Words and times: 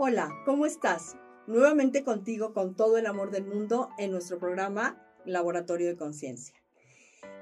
Hola, 0.00 0.32
¿cómo 0.44 0.64
estás? 0.64 1.16
Nuevamente 1.48 2.04
contigo 2.04 2.54
con 2.54 2.76
todo 2.76 2.98
el 2.98 3.06
amor 3.06 3.32
del 3.32 3.44
mundo 3.44 3.88
en 3.98 4.12
nuestro 4.12 4.38
programa 4.38 5.04
Laboratorio 5.24 5.88
de 5.88 5.96
Conciencia. 5.96 6.54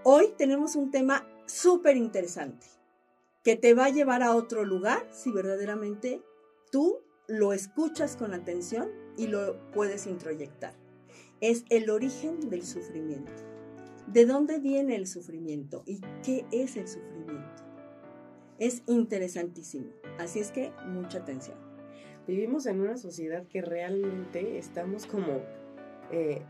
Hoy 0.05 0.33
tenemos 0.39 0.75
un 0.75 0.91
tema 0.91 1.29
súper 1.45 1.99
interesante 1.99 2.67
que 3.45 3.57
te 3.57 3.75
va 3.75 3.85
a 3.85 3.91
llevar 3.91 4.23
a 4.23 4.35
otro 4.35 4.65
lugar 4.65 5.07
si 5.11 5.31
verdaderamente 5.31 6.23
tú 6.73 7.01
lo 7.29 7.53
escuchas 7.53 8.17
con 8.17 8.33
atención 8.33 8.89
y 9.19 9.27
lo 9.27 9.71
puedes 9.73 10.07
introyectar. 10.07 10.73
Es 11.43 11.67
el 11.69 11.91
origen 11.91 12.49
del 12.49 12.65
sufrimiento. 12.65 13.43
¿De 14.07 14.25
dónde 14.25 14.61
viene 14.61 14.97
el 14.97 15.07
sufrimiento 15.07 15.83
y 15.85 16.01
qué 16.23 16.47
es 16.51 16.79
el 16.79 16.89
sufrimiento? 16.89 17.65
Es 18.59 18.83
interesantísimo. 18.87 19.91
Así 20.19 20.39
es 20.39 20.51
que 20.53 20.73
mucha 20.87 21.19
atención. 21.19 21.66
Vivimos 22.27 22.67
en 22.67 22.81
una 22.81 22.97
sociedad 22.97 23.47
que 23.47 23.63
realmente 23.63 24.59
estamos 24.59 25.07
como 25.07 25.41
eh, 26.11 26.43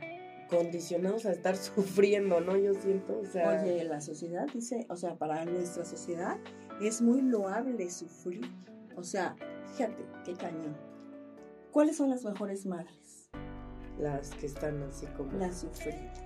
condicionados 0.49 1.27
a 1.27 1.33
estar 1.33 1.57
sufriendo, 1.57 2.41
¿no? 2.41 2.57
Yo 2.57 2.75
siento, 2.75 3.19
o 3.19 3.27
sea... 3.27 3.63
Oye, 3.63 3.85
la 3.85 4.01
sociedad 4.01 4.47
dice, 4.53 4.87
o 4.89 4.97
sea, 4.97 5.17
para 5.17 5.45
nuestra 5.45 5.85
sociedad 5.85 6.39
es 6.81 7.03
muy 7.03 7.21
loable 7.23 7.91
sufrir. 7.91 8.51
O 8.97 9.03
sea, 9.03 9.37
fíjate, 9.73 10.03
qué 10.25 10.35
cañón. 10.35 10.77
¿Cuáles 11.71 11.97
son 11.97 12.09
las 12.09 12.25
mejores 12.25 12.65
madres? 12.65 13.29
Las 13.99 14.31
que 14.31 14.47
están 14.47 14.83
así 14.83 15.07
como... 15.17 15.33
Las 15.33 15.61
sufridas. 15.61 16.25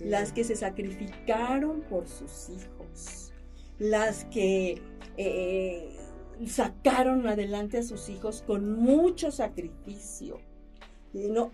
Las 0.00 0.32
que 0.32 0.44
se 0.44 0.56
sacrificaron 0.56 1.82
por 1.82 2.08
sus 2.08 2.48
hijos. 2.50 3.32
Las 3.78 4.24
que 4.26 4.82
eh, 5.16 5.96
sacaron 6.44 7.26
adelante 7.26 7.78
a 7.78 7.82
sus 7.82 8.08
hijos 8.08 8.42
con 8.46 8.78
mucho 8.78 9.30
sacrificio. 9.30 10.38
Y 11.12 11.28
no, 11.28 11.52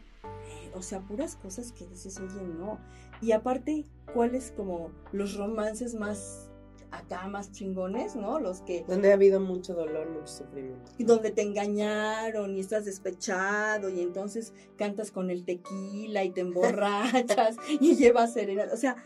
o 0.74 0.82
sea, 0.82 1.00
puras 1.00 1.36
cosas 1.36 1.72
que 1.72 1.86
dices, 1.86 2.18
oye, 2.18 2.42
no. 2.42 2.78
Y 3.20 3.32
aparte, 3.32 3.84
¿cuáles 4.12 4.52
como 4.52 4.90
los 5.12 5.36
romances 5.36 5.94
más 5.94 6.50
acá, 6.90 7.26
más 7.26 7.52
chingones, 7.52 8.16
¿no? 8.16 8.38
Los 8.38 8.60
que... 8.60 8.84
Donde 8.86 9.10
ha 9.10 9.14
habido 9.14 9.40
mucho 9.40 9.74
dolor, 9.74 10.10
mucho 10.10 10.26
sufrimiento. 10.26 10.92
Y 10.98 11.04
donde 11.04 11.30
te 11.30 11.42
engañaron 11.42 12.54
y 12.54 12.60
estás 12.60 12.84
despechado 12.84 13.88
y 13.88 14.00
entonces 14.00 14.52
cantas 14.76 15.10
con 15.10 15.30
el 15.30 15.44
tequila 15.44 16.22
y 16.24 16.30
te 16.30 16.40
emborrachas 16.42 17.56
y 17.80 17.96
llevas 17.96 18.34
serenata. 18.34 18.74
O 18.74 18.76
sea, 18.76 18.96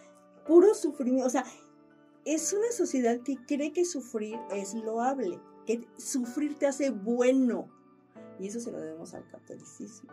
puro 0.46 0.74
sufrimiento. 0.74 1.26
O 1.26 1.30
sea, 1.30 1.44
es 2.24 2.52
una 2.52 2.72
sociedad 2.72 3.20
que 3.20 3.36
cree 3.46 3.72
que 3.72 3.84
sufrir 3.84 4.38
es 4.50 4.74
loable, 4.74 5.38
que 5.66 5.86
sufrir 5.98 6.58
te 6.58 6.66
hace 6.66 6.90
bueno. 6.90 7.68
Y 8.38 8.48
eso 8.48 8.60
se 8.60 8.70
lo 8.70 8.80
debemos 8.80 9.14
al 9.14 9.26
catolicismo. 9.28 10.10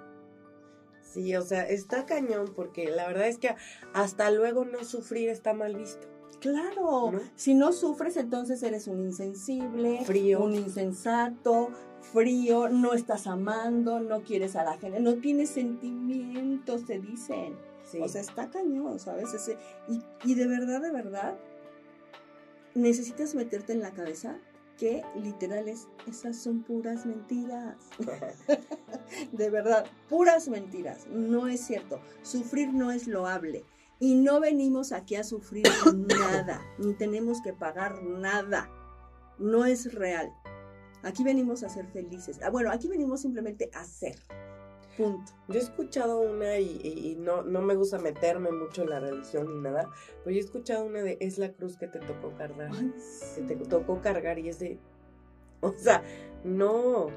Sí, 1.02 1.36
o 1.36 1.42
sea, 1.42 1.68
está 1.70 2.06
cañón 2.06 2.54
porque 2.56 2.90
la 2.90 3.08
verdad 3.08 3.28
es 3.28 3.38
que 3.38 3.56
hasta 3.94 4.31
luego 4.31 4.66
no 4.66 4.84
sufrir 4.84 5.30
está 5.30 5.54
mal 5.54 5.76
visto. 5.76 6.08
Claro, 6.40 7.14
si 7.36 7.54
no 7.54 7.72
sufres 7.72 8.18
entonces 8.18 8.64
eres 8.64 8.88
un 8.88 9.00
insensible, 9.00 10.04
frío, 10.04 10.44
un 10.44 10.56
insensato, 10.56 11.70
frío, 12.02 12.68
no 12.68 12.94
estás 12.94 13.28
amando, 13.28 14.00
no 14.00 14.24
quieres 14.24 14.56
a 14.56 14.64
la 14.64 14.78
gente, 14.78 15.00
no 15.00 15.16
tienes 15.16 15.52
sentimientos, 15.52 16.86
te 16.86 17.00
dicen. 17.00 17.56
O 18.02 18.08
sea, 18.08 18.22
está 18.22 18.50
cañón, 18.50 19.00
¿sabes? 19.00 19.34
Ese, 19.34 19.58
y, 19.88 20.02
y 20.26 20.36
de 20.36 20.48
verdad, 20.48 20.81
de 20.81 20.92
verdad, 20.92 21.38
necesitas 22.74 23.36
meterte 23.36 23.72
en 23.74 23.81
la 23.81 23.92
cabeza 23.92 24.40
que 24.84 25.02
literales, 25.16 25.88
esas 26.08 26.36
son 26.36 26.62
puras 26.62 27.06
mentiras. 27.06 27.78
de 29.31 29.50
verdad, 29.50 29.86
puras 30.09 30.50
mentiras. 30.50 31.08
No 31.08 31.48
es 31.48 31.62
cierto. 31.62 32.02
Sufrir 32.22 32.73
no 32.73 32.92
es 32.92 33.08
loable. 33.08 33.63
Y 34.02 34.16
no 34.16 34.41
venimos 34.41 34.91
aquí 34.91 35.16
a 35.16 35.24
sufrir 35.24 35.63
nada, 35.96 36.62
ni 36.80 36.94
tenemos 36.96 37.41
que 37.41 37.53
pagar 37.53 38.03
nada. 38.03 38.69
No 39.40 39.63
es 39.63 39.94
real. 39.94 40.34
Aquí 41.02 41.24
venimos 41.24 41.63
a 41.63 41.69
ser 41.69 41.88
felices. 41.88 42.41
Ah, 42.44 42.50
bueno, 42.50 42.69
aquí 42.69 42.90
venimos 42.90 43.22
simplemente 43.22 43.69
a 43.74 43.86
ser. 43.86 44.18
Punto. 44.98 45.31
Yo 45.48 45.56
he 45.56 45.64
escuchado 45.64 46.20
una 46.20 46.59
y, 46.59 47.18
no, 47.20 47.42
no, 47.42 47.62
me 47.62 47.76
gusta 47.76 47.98
meterme 47.98 48.52
mucho 48.52 48.84
en 48.84 48.90
la 48.90 49.00
religión 49.00 49.48
ni 49.48 49.59
nada, 49.62 49.90
pero 50.24 50.36
yo 50.36 50.38
he 50.38 50.46
escuchado 50.46 50.86
una 50.86 51.02
de 51.02 51.18
es 51.20 51.38
la 51.38 51.52
cruz 51.52 51.78
que 51.78 51.88
te 51.88 52.00
tocó 52.00 52.31
cargar. 52.38 52.72
Que 53.36 53.56
te 53.56 53.66
tocó 53.66 54.02
cargar 54.02 54.40
y 54.40 54.50
es 54.50 54.59
de. 54.59 54.80
O 55.62 55.72
sea, 55.72 56.04
no. 56.44 57.08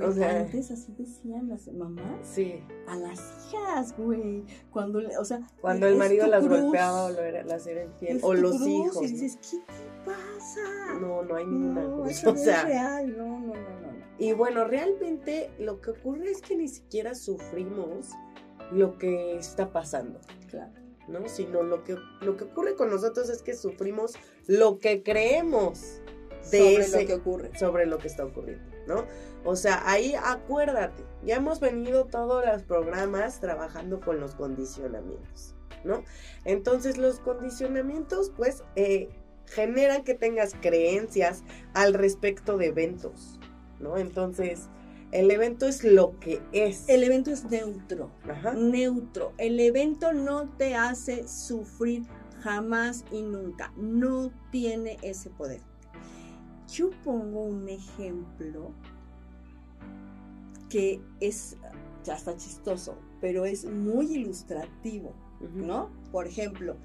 O 0.00 0.12
sea, 0.12 0.40
antes 0.40 0.70
así 0.70 0.92
decían 0.96 1.48
las 1.48 1.66
mamás. 1.68 2.04
Sí. 2.22 2.62
A 2.86 2.96
las 2.96 3.48
hijas, 3.48 3.96
güey. 3.96 4.44
Cuando, 4.70 5.00
o 5.18 5.24
sea, 5.24 5.40
cuando 5.60 5.86
el 5.86 5.96
marido 5.96 6.26
las 6.26 6.46
golpeaba 6.46 7.06
o 7.06 7.10
era, 7.18 7.42
las 7.44 7.66
era 7.66 7.84
infiel. 7.84 8.20
O 8.22 8.34
los 8.34 8.60
hijos. 8.66 9.02
Y 9.02 9.06
dices, 9.08 9.38
¿qué 9.38 9.56
te 9.58 10.04
pasa? 10.04 11.00
No, 11.00 11.22
no 11.22 11.34
hay 11.34 11.46
ninguna 11.46 11.82
no, 11.82 11.96
cosa. 11.96 12.10
Eso 12.10 12.30
o 12.30 12.36
sea, 12.36 12.60
es 12.60 12.64
real. 12.64 13.16
No, 13.16 13.40
no, 13.40 13.54
no, 13.54 13.80
no. 13.80 13.87
Y 14.18 14.32
bueno, 14.32 14.64
realmente 14.64 15.50
lo 15.58 15.80
que 15.80 15.90
ocurre 15.90 16.30
es 16.30 16.42
que 16.42 16.56
ni 16.56 16.68
siquiera 16.68 17.14
sufrimos 17.14 18.10
lo 18.72 18.98
que 18.98 19.36
está 19.36 19.72
pasando. 19.72 20.20
Claro. 20.50 20.72
¿no? 21.08 21.28
Sino 21.28 21.62
lo 21.62 21.84
que, 21.84 21.96
lo 22.20 22.36
que 22.36 22.44
ocurre 22.44 22.74
con 22.74 22.90
nosotros 22.90 23.28
es 23.30 23.42
que 23.42 23.54
sufrimos 23.54 24.14
lo 24.46 24.78
que 24.78 25.02
creemos 25.02 26.00
de 26.50 26.82
sobre 26.84 27.02
lo 27.02 27.06
que 27.06 27.14
ocurre. 27.14 27.58
Sobre 27.58 27.86
lo 27.86 27.98
que 27.98 28.08
está 28.08 28.24
ocurriendo, 28.24 28.64
¿no? 28.86 29.06
O 29.44 29.56
sea, 29.56 29.82
ahí 29.88 30.14
acuérdate, 30.14 31.04
ya 31.24 31.36
hemos 31.36 31.60
venido 31.60 32.06
todos 32.06 32.44
los 32.44 32.62
programas 32.62 33.40
trabajando 33.40 34.00
con 34.00 34.20
los 34.20 34.34
condicionamientos, 34.34 35.54
¿no? 35.84 36.02
Entonces 36.44 36.98
los 36.98 37.20
condicionamientos, 37.20 38.32
pues, 38.36 38.62
eh, 38.76 39.08
generan 39.46 40.04
que 40.04 40.14
tengas 40.14 40.54
creencias 40.60 41.42
al 41.72 41.94
respecto 41.94 42.58
de 42.58 42.66
eventos, 42.66 43.37
¿no? 43.80 43.96
Entonces, 43.96 44.68
el 45.10 45.30
evento 45.30 45.66
es 45.66 45.84
lo 45.84 46.18
que 46.20 46.42
es. 46.52 46.88
El 46.88 47.02
evento 47.02 47.30
es 47.30 47.44
neutro. 47.44 48.10
Neutro. 48.56 49.32
El 49.38 49.58
evento 49.58 50.12
no 50.12 50.48
te 50.50 50.74
hace 50.74 51.26
sufrir 51.26 52.02
jamás 52.40 53.04
y 53.10 53.22
nunca. 53.22 53.72
No 53.76 54.30
tiene 54.50 54.98
ese 55.02 55.30
poder. 55.30 55.60
Yo 56.70 56.90
pongo 57.02 57.44
un 57.44 57.68
ejemplo 57.68 58.72
que 60.68 61.00
es, 61.20 61.56
ya 62.04 62.14
está 62.14 62.36
chistoso, 62.36 62.98
pero 63.22 63.46
es 63.46 63.64
muy 63.64 64.12
ilustrativo, 64.12 65.14
¿no? 65.54 65.90
Por 66.12 66.26
ejemplo, 66.26 66.76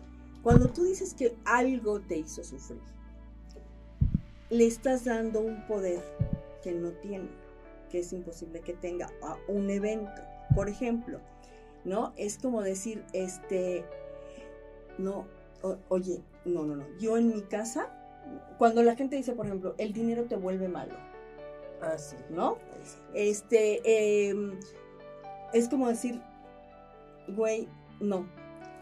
cuando 0.42 0.70
tú 0.70 0.84
dices 0.84 1.14
que 1.14 1.36
algo 1.44 2.00
te 2.00 2.18
hizo 2.18 2.46
sufrir, 2.46 2.80
le 4.50 4.66
estás 4.66 5.04
dando 5.04 5.42
un 5.42 5.68
poder 5.68 6.02
que 6.64 6.72
no 6.74 6.92
tiene, 6.92 7.30
que 7.90 8.00
es 8.00 8.14
imposible 8.14 8.62
que 8.62 8.74
tenga 8.74 9.10
a 9.22 9.38
un 9.48 9.70
evento. 9.70 10.22
Por 10.56 10.70
ejemplo, 10.70 11.20
¿no? 11.84 12.14
Es 12.16 12.38
como 12.38 12.62
decir, 12.62 13.04
este, 13.14 13.84
no, 14.98 15.28
oye, 15.90 16.22
no, 16.46 16.64
no, 16.64 16.76
no, 16.76 16.86
yo 17.00 17.18
en 17.18 17.30
mi 17.30 17.42
casa, 17.42 17.90
cuando 18.58 18.84
la 18.84 18.96
gente 18.96 19.16
dice, 19.16 19.34
por 19.34 19.46
ejemplo, 19.46 19.76
el 19.78 19.94
dinero 19.94 20.26
te 20.26 20.36
vuelve 20.36 20.68
malo, 20.68 20.96
Ah, 21.82 21.98
sí. 21.98 22.16
¿no? 22.30 22.58
Este, 23.14 24.30
em, 24.30 24.58
es 25.54 25.68
como 25.68 25.90
decir, 25.90 26.22
güey, 27.28 27.68
no, 28.00 28.26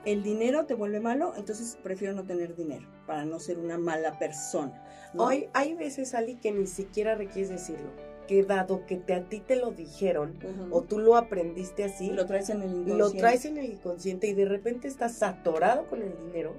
el 0.05 0.21
dinero 0.21 0.65
te 0.65 0.75
vuelve 0.75 0.99
malo, 0.99 1.33
entonces 1.35 1.77
prefiero 1.83 2.13
no 2.13 2.23
tener 2.23 2.55
dinero 2.55 2.87
para 3.11 3.25
no 3.25 3.41
ser 3.41 3.59
una 3.59 3.77
mala 3.77 4.17
persona. 4.17 4.71
Hoy 5.17 5.49
hay 5.51 5.73
veces, 5.73 6.13
Ali, 6.13 6.35
que 6.35 6.53
ni 6.53 6.65
siquiera 6.65 7.13
requieres 7.13 7.49
decirlo. 7.49 7.89
Que 8.25 8.41
dado 8.43 8.85
que 8.85 8.95
te, 8.95 9.13
a 9.13 9.27
ti 9.27 9.41
te 9.41 9.57
lo 9.57 9.71
dijeron 9.71 10.39
o 10.71 10.83
tú 10.83 10.97
lo 10.97 11.17
aprendiste 11.17 11.83
así, 11.83 12.09
lo 12.09 12.25
traes 12.25 12.49
en 12.49 12.61
el 12.61 12.69
inconsciente. 12.69 12.97
Lo 12.97 13.11
traes 13.11 13.43
en 13.43 13.57
el 13.57 13.65
inconsciente 13.65 14.27
y 14.27 14.33
de 14.33 14.45
repente 14.45 14.87
estás 14.87 15.21
atorado 15.23 15.89
con 15.89 16.01
el 16.01 16.15
dinero. 16.25 16.55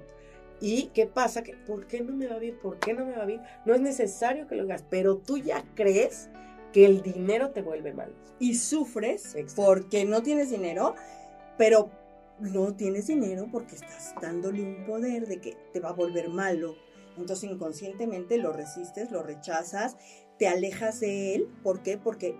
¿Y 0.61 0.91
qué 0.93 1.07
pasa? 1.07 1.41
Que, 1.41 1.55
¿Por 1.55 1.87
qué 1.87 2.01
no 2.01 2.13
me 2.13 2.27
va 2.27 2.37
bien? 2.37 2.59
¿Por 2.61 2.77
qué 2.77 2.93
no 2.93 3.03
me 3.03 3.17
va 3.17 3.25
bien? 3.25 3.41
No 3.65 3.73
es 3.73 3.81
necesario 3.81 4.45
que 4.45 4.53
lo 4.53 4.61
hagas, 4.61 4.85
pero 4.87 5.17
tú 5.17 5.39
ya 5.39 5.65
crees 5.73 6.29
que 6.71 6.85
el 6.85 7.01
dinero 7.01 7.49
te 7.49 7.63
vuelve 7.63 7.93
mal. 7.93 8.13
Y 8.37 8.53
sufres 8.53 9.35
porque 9.55 10.05
no 10.05 10.21
tienes 10.21 10.51
dinero, 10.51 10.93
pero 11.57 11.89
no 12.39 12.75
tienes 12.75 13.07
dinero 13.07 13.47
porque 13.51 13.75
estás 13.75 14.13
dándole 14.21 14.63
un 14.63 14.85
poder 14.85 15.27
de 15.27 15.39
que 15.39 15.57
te 15.71 15.79
va 15.79 15.89
a 15.89 15.93
volver 15.93 16.29
malo. 16.29 16.75
Entonces 17.17 17.49
inconscientemente 17.49 18.37
lo 18.37 18.53
resistes, 18.53 19.11
lo 19.11 19.23
rechazas, 19.23 19.97
te 20.39 20.47
alejas 20.47 20.99
de 20.99 21.35
él. 21.35 21.47
¿Por 21.63 21.83
qué? 21.83 21.97
Porque 21.97 22.37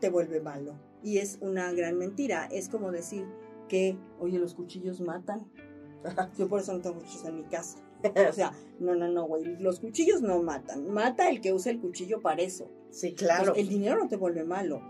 te 0.00 0.10
vuelve 0.10 0.40
malo. 0.40 0.74
Y 1.02 1.18
es 1.18 1.38
una 1.40 1.72
gran 1.72 1.96
mentira. 1.96 2.46
Es 2.46 2.68
como 2.68 2.92
decir 2.92 3.26
que, 3.68 3.98
oye, 4.18 4.38
los 4.38 4.54
cuchillos 4.54 5.00
matan. 5.00 5.50
Yo 6.38 6.48
por 6.48 6.60
eso 6.60 6.72
no 6.72 6.80
tengo 6.80 6.98
cuchillos 6.98 7.24
en 7.24 7.36
mi 7.36 7.44
casa. 7.44 7.78
O 8.30 8.32
sea, 8.32 8.52
no, 8.78 8.94
no, 8.94 9.08
no, 9.08 9.26
güey. 9.26 9.44
Los 9.58 9.80
cuchillos 9.80 10.22
no 10.22 10.42
matan. 10.42 10.88
Mata 10.88 11.28
el 11.28 11.42
que 11.42 11.52
usa 11.52 11.70
el 11.70 11.80
cuchillo 11.80 12.20
para 12.20 12.40
eso. 12.40 12.70
Sí, 12.90 13.14
claro. 13.14 13.54
el 13.54 13.68
dinero 13.68 13.98
no 13.98 14.08
te 14.08 14.16
vuelve 14.16 14.42
malo. 14.42 14.80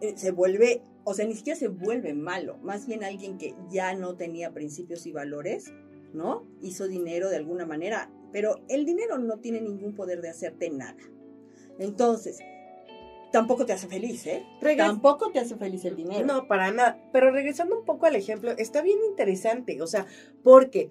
Eh, 0.00 0.14
se 0.16 0.30
vuelve, 0.30 0.82
o 1.04 1.14
sea, 1.14 1.26
ni 1.26 1.34
siquiera 1.34 1.58
se 1.58 1.68
vuelve 1.68 2.14
malo, 2.14 2.58
más 2.58 2.86
bien 2.86 3.04
alguien 3.04 3.38
que 3.38 3.54
ya 3.70 3.94
no 3.94 4.16
tenía 4.16 4.52
principios 4.52 5.06
y 5.06 5.12
valores, 5.12 5.72
¿no? 6.12 6.46
Hizo 6.60 6.88
dinero 6.88 7.28
de 7.30 7.36
alguna 7.36 7.66
manera, 7.66 8.10
pero 8.32 8.60
el 8.68 8.84
dinero 8.84 9.18
no 9.18 9.38
tiene 9.38 9.60
ningún 9.60 9.94
poder 9.94 10.20
de 10.20 10.30
hacerte 10.30 10.70
nada. 10.70 10.96
Entonces, 11.78 12.38
tampoco 13.32 13.66
te 13.66 13.72
hace 13.72 13.86
feliz, 13.86 14.26
¿eh? 14.26 14.44
tampoco 14.76 15.30
te 15.30 15.38
hace 15.38 15.56
feliz 15.56 15.84
el 15.84 15.96
dinero. 15.96 16.26
No, 16.26 16.48
para 16.48 16.70
nada. 16.70 16.98
Pero 17.12 17.30
regresando 17.30 17.78
un 17.78 17.84
poco 17.84 18.06
al 18.06 18.16
ejemplo, 18.16 18.52
está 18.52 18.82
bien 18.82 18.98
interesante, 19.10 19.80
o 19.82 19.86
sea, 19.86 20.06
porque 20.42 20.90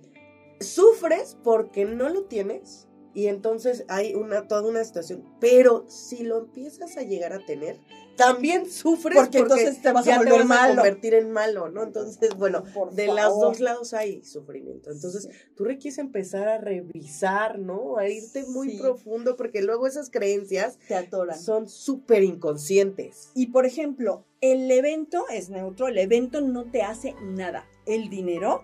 sufres 0.60 1.38
porque 1.44 1.86
no 1.86 2.10
lo 2.10 2.26
tienes 2.26 2.88
y 3.14 3.28
entonces 3.28 3.86
hay 3.88 4.14
una 4.14 4.48
toda 4.48 4.68
una 4.68 4.84
situación, 4.84 5.24
pero 5.40 5.86
si 5.88 6.24
lo 6.24 6.38
empiezas 6.38 6.98
a 6.98 7.04
llegar 7.04 7.34
a 7.34 7.46
tener, 7.46 7.80
también 8.16 8.70
sufres 8.70 9.18
porque, 9.18 9.40
entonces 9.40 9.82
te 9.82 9.92
vas 9.92 10.08
a 10.08 10.18
volver 10.18 10.42
convertir 10.42 11.14
en 11.14 11.32
malo, 11.32 11.70
¿no? 11.70 11.84
Entonces, 11.84 12.36
bueno, 12.38 12.64
de 12.92 13.08
los 13.08 13.40
dos 13.40 13.60
lados 13.60 13.94
hay 13.94 14.24
sufrimiento. 14.24 14.92
Entonces, 14.92 15.30
tú 15.56 15.64
requieres 15.64 15.98
empezar 15.98 16.48
a 16.48 16.58
revisar, 16.58 17.60
¿no? 17.60 17.98
A 17.98 18.08
irte 18.08 18.46
muy 18.48 18.78
profundo 18.78 19.36
porque 19.36 19.62
luego 19.62 19.88
esas 19.88 20.10
creencias 20.10 20.78
te 20.88 20.96
atoran. 20.96 21.40
Son 21.40 21.68
súper 21.70 22.24
inconscientes. 22.24 23.32
Y 23.36 23.48
por 23.48 23.66
ejemplo, 23.66 24.26
el 24.42 24.70
evento 24.72 25.26
es 25.30 25.50
neutro, 25.50 25.88
el 25.88 25.98
evento 25.98 26.42
no 26.42 26.70
te 26.70 26.82
hace 26.82 27.16
nada. 27.22 27.68
El 27.86 28.10
dinero 28.10 28.64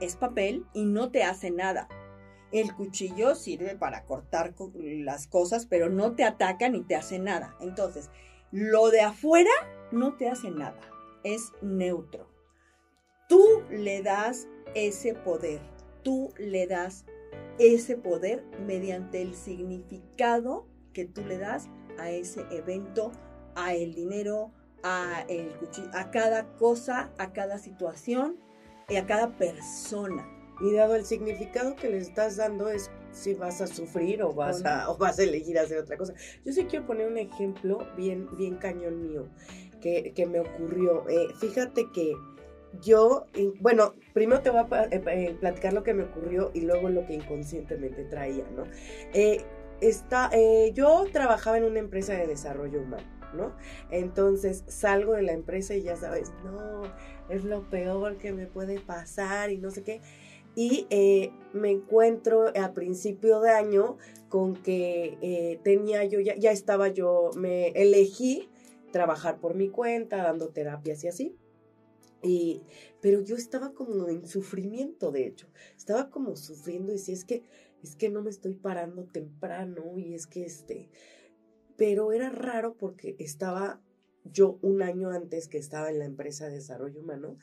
es 0.00 0.16
papel 0.16 0.66
y 0.74 0.84
no 0.84 1.10
te 1.10 1.22
hace 1.24 1.50
nada. 1.50 1.88
El 2.50 2.74
cuchillo 2.74 3.34
sirve 3.34 3.76
para 3.76 4.04
cortar 4.04 4.54
las 4.74 5.26
cosas, 5.26 5.64
pero 5.66 5.88
no 5.88 6.14
te 6.14 6.24
ataca 6.24 6.68
ni 6.68 6.82
te 6.82 6.94
hace 6.96 7.18
nada. 7.18 7.56
Entonces, 7.60 8.10
lo 8.52 8.90
de 8.90 9.00
afuera 9.00 9.50
no 9.90 10.14
te 10.16 10.28
hace 10.28 10.50
nada, 10.50 10.80
es 11.24 11.52
neutro. 11.62 12.28
Tú 13.28 13.42
le 13.70 14.02
das 14.02 14.46
ese 14.74 15.14
poder, 15.14 15.60
tú 16.02 16.32
le 16.38 16.66
das 16.66 17.06
ese 17.58 17.96
poder 17.96 18.44
mediante 18.66 19.22
el 19.22 19.34
significado 19.34 20.66
que 20.92 21.06
tú 21.06 21.24
le 21.24 21.38
das 21.38 21.68
a 21.98 22.10
ese 22.10 22.42
evento, 22.50 23.12
a 23.54 23.74
el 23.74 23.94
dinero, 23.94 24.52
a, 24.82 25.24
el 25.28 25.50
a 25.94 26.10
cada 26.10 26.54
cosa, 26.56 27.10
a 27.18 27.32
cada 27.32 27.58
situación 27.58 28.36
y 28.88 28.96
a 28.96 29.06
cada 29.06 29.36
persona. 29.38 30.28
Y 30.60 30.74
dado 30.74 30.94
el 30.94 31.06
significado 31.06 31.74
que 31.74 31.88
le 31.88 31.98
estás 31.98 32.36
dando 32.36 32.68
es 32.68 32.90
si 33.12 33.34
vas 33.34 33.60
a 33.60 33.66
sufrir 33.66 34.22
o 34.22 34.32
vas 34.32 34.64
a, 34.64 34.90
o 34.90 34.96
vas 34.96 35.18
a 35.18 35.22
elegir 35.22 35.58
hacer 35.58 35.78
otra 35.78 35.96
cosa. 35.96 36.14
Yo 36.44 36.52
sí 36.52 36.64
quiero 36.64 36.86
poner 36.86 37.06
un 37.06 37.18
ejemplo 37.18 37.86
bien, 37.96 38.28
bien 38.36 38.56
cañón 38.56 39.02
mío 39.02 39.28
que, 39.82 40.26
me 40.26 40.40
ocurrió. 40.40 41.08
Eh, 41.08 41.28
fíjate 41.38 41.90
que 41.92 42.14
yo, 42.80 43.26
bueno, 43.60 43.94
primero 44.14 44.40
te 44.40 44.50
voy 44.50 44.60
a 44.70 44.84
eh, 44.84 45.02
eh, 45.06 45.36
platicar 45.38 45.72
lo 45.72 45.82
que 45.82 45.92
me 45.92 46.04
ocurrió 46.04 46.50
y 46.54 46.62
luego 46.62 46.88
lo 46.88 47.06
que 47.06 47.14
inconscientemente 47.14 48.04
traía, 48.04 48.44
¿no? 48.56 48.64
está, 49.80 50.30
yo 50.72 51.06
trabajaba 51.12 51.58
en 51.58 51.64
una 51.64 51.80
empresa 51.80 52.12
de 52.12 52.28
desarrollo 52.28 52.80
humano, 52.82 53.02
¿no? 53.34 53.52
Entonces 53.90 54.62
salgo 54.68 55.14
de 55.14 55.22
la 55.22 55.32
empresa 55.32 55.74
y 55.74 55.82
ya 55.82 55.96
sabes, 55.96 56.32
no, 56.44 56.82
es 57.28 57.42
lo 57.42 57.68
peor 57.68 58.16
que 58.16 58.32
me 58.32 58.46
puede 58.46 58.78
pasar 58.78 59.50
y 59.50 59.58
no 59.58 59.72
sé 59.72 59.82
qué 59.82 60.00
y 60.54 60.86
eh, 60.90 61.32
me 61.52 61.70
encuentro 61.70 62.52
a 62.56 62.72
principio 62.74 63.40
de 63.40 63.50
año 63.50 63.96
con 64.28 64.54
que 64.54 65.18
eh, 65.22 65.60
tenía 65.62 66.04
yo, 66.04 66.20
ya, 66.20 66.50
estaba 66.50 66.88
yo, 66.88 67.30
me 67.36 67.68
elegí 67.68 68.48
trabajar 68.90 69.40
por 69.40 69.54
mi 69.54 69.68
cuenta, 69.68 70.22
dando 70.22 70.48
terapias 70.48 71.04
y 71.04 71.08
así. 71.08 71.36
Y, 72.22 72.62
pero 73.00 73.20
yo 73.20 73.36
estaba 73.36 73.72
como 73.72 74.08
en 74.08 74.26
sufrimiento, 74.26 75.10
de 75.10 75.26
hecho, 75.26 75.48
estaba 75.76 76.08
como 76.08 76.36
sufriendo 76.36 76.92
y 76.92 76.96
decía, 76.96 77.14
es 77.14 77.24
que, 77.24 77.42
es 77.82 77.96
que 77.96 78.10
no 78.10 78.22
me 78.22 78.30
estoy 78.30 78.54
parando 78.54 79.04
temprano 79.04 79.98
y 79.98 80.14
es 80.14 80.26
que 80.26 80.44
este, 80.44 80.88
pero 81.76 82.12
era 82.12 82.30
raro 82.30 82.76
porque 82.76 83.16
estaba 83.18 83.80
yo 84.24 84.58
un 84.62 84.82
año 84.82 85.10
antes 85.10 85.48
que 85.48 85.58
estaba 85.58 85.90
en 85.90 85.98
la 85.98 86.04
empresa 86.04 86.46
de 86.46 86.54
desarrollo 86.54 87.00
humano 87.00 87.38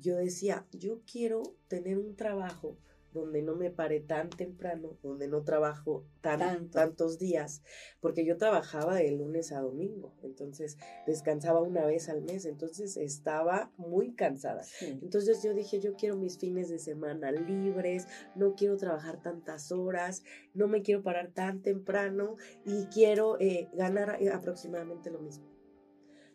yo 0.00 0.16
decía, 0.16 0.66
yo 0.72 1.02
quiero 1.10 1.42
tener 1.68 1.98
un 1.98 2.16
trabajo 2.16 2.76
donde 3.12 3.42
no 3.42 3.56
me 3.56 3.70
pare 3.70 4.00
tan 4.00 4.28
temprano, 4.30 4.96
donde 5.02 5.28
no 5.28 5.42
trabajo 5.42 6.04
tan, 6.20 6.70
tantos 6.70 7.18
días, 7.18 7.62
porque 8.00 8.24
yo 8.24 8.36
trabajaba 8.36 8.96
de 8.96 9.10
lunes 9.12 9.52
a 9.52 9.60
domingo, 9.60 10.14
entonces 10.22 10.76
descansaba 11.06 11.60
una 11.60 11.86
vez 11.86 12.08
al 12.08 12.22
mes, 12.22 12.44
entonces 12.44 12.96
estaba 12.96 13.72
muy 13.76 14.12
cansada. 14.12 14.62
Entonces 14.80 15.42
yo 15.42 15.54
dije, 15.54 15.80
yo 15.80 15.94
quiero 15.94 16.16
mis 16.16 16.38
fines 16.38 16.68
de 16.68 16.78
semana 16.78 17.32
libres, 17.32 18.06
no 18.34 18.54
quiero 18.54 18.76
trabajar 18.76 19.20
tantas 19.22 19.72
horas, 19.72 20.22
no 20.54 20.68
me 20.68 20.82
quiero 20.82 21.02
parar 21.02 21.32
tan 21.32 21.62
temprano 21.62 22.36
y 22.64 22.84
quiero 22.86 23.38
eh, 23.40 23.68
ganar 23.72 24.18
eh, 24.20 24.30
aproximadamente 24.30 25.10
lo 25.10 25.20
mismo. 25.20 25.46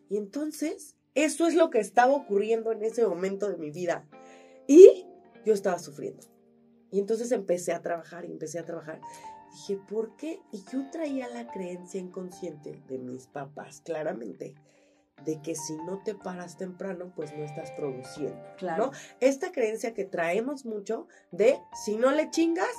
Y 0.08 0.16
entonces 0.16 0.96
eso 1.14 1.46
es 1.46 1.54
lo 1.54 1.70
que 1.70 1.78
estaba 1.78 2.12
ocurriendo 2.12 2.72
en 2.72 2.82
ese 2.82 3.06
momento 3.06 3.48
de 3.48 3.56
mi 3.56 3.70
vida. 3.70 4.06
Y 4.66 5.06
yo 5.44 5.54
estaba 5.54 5.78
sufriendo. 5.78 6.26
Y 6.90 7.00
entonces 7.00 7.32
empecé 7.32 7.72
a 7.72 7.82
trabajar 7.82 8.24
y 8.24 8.32
empecé 8.32 8.58
a 8.58 8.64
trabajar. 8.64 9.00
Dije, 9.52 9.78
¿por 9.88 10.16
qué? 10.16 10.40
Y 10.52 10.64
yo 10.72 10.90
traía 10.90 11.28
la 11.28 11.46
creencia 11.50 12.00
inconsciente 12.00 12.82
de 12.88 12.98
mis 12.98 13.26
papás, 13.26 13.80
claramente, 13.84 14.54
de 15.24 15.40
que 15.42 15.54
si 15.54 15.76
no 15.76 16.02
te 16.02 16.14
paras 16.14 16.56
temprano, 16.56 17.12
pues 17.14 17.36
no 17.36 17.44
estás 17.44 17.70
produciendo. 17.72 18.40
Claro. 18.58 18.90
Esta 19.20 19.52
creencia 19.52 19.94
que 19.94 20.04
traemos 20.04 20.64
mucho 20.64 21.06
de 21.30 21.60
si 21.84 21.96
no 21.96 22.10
le 22.10 22.30
chingas, 22.30 22.74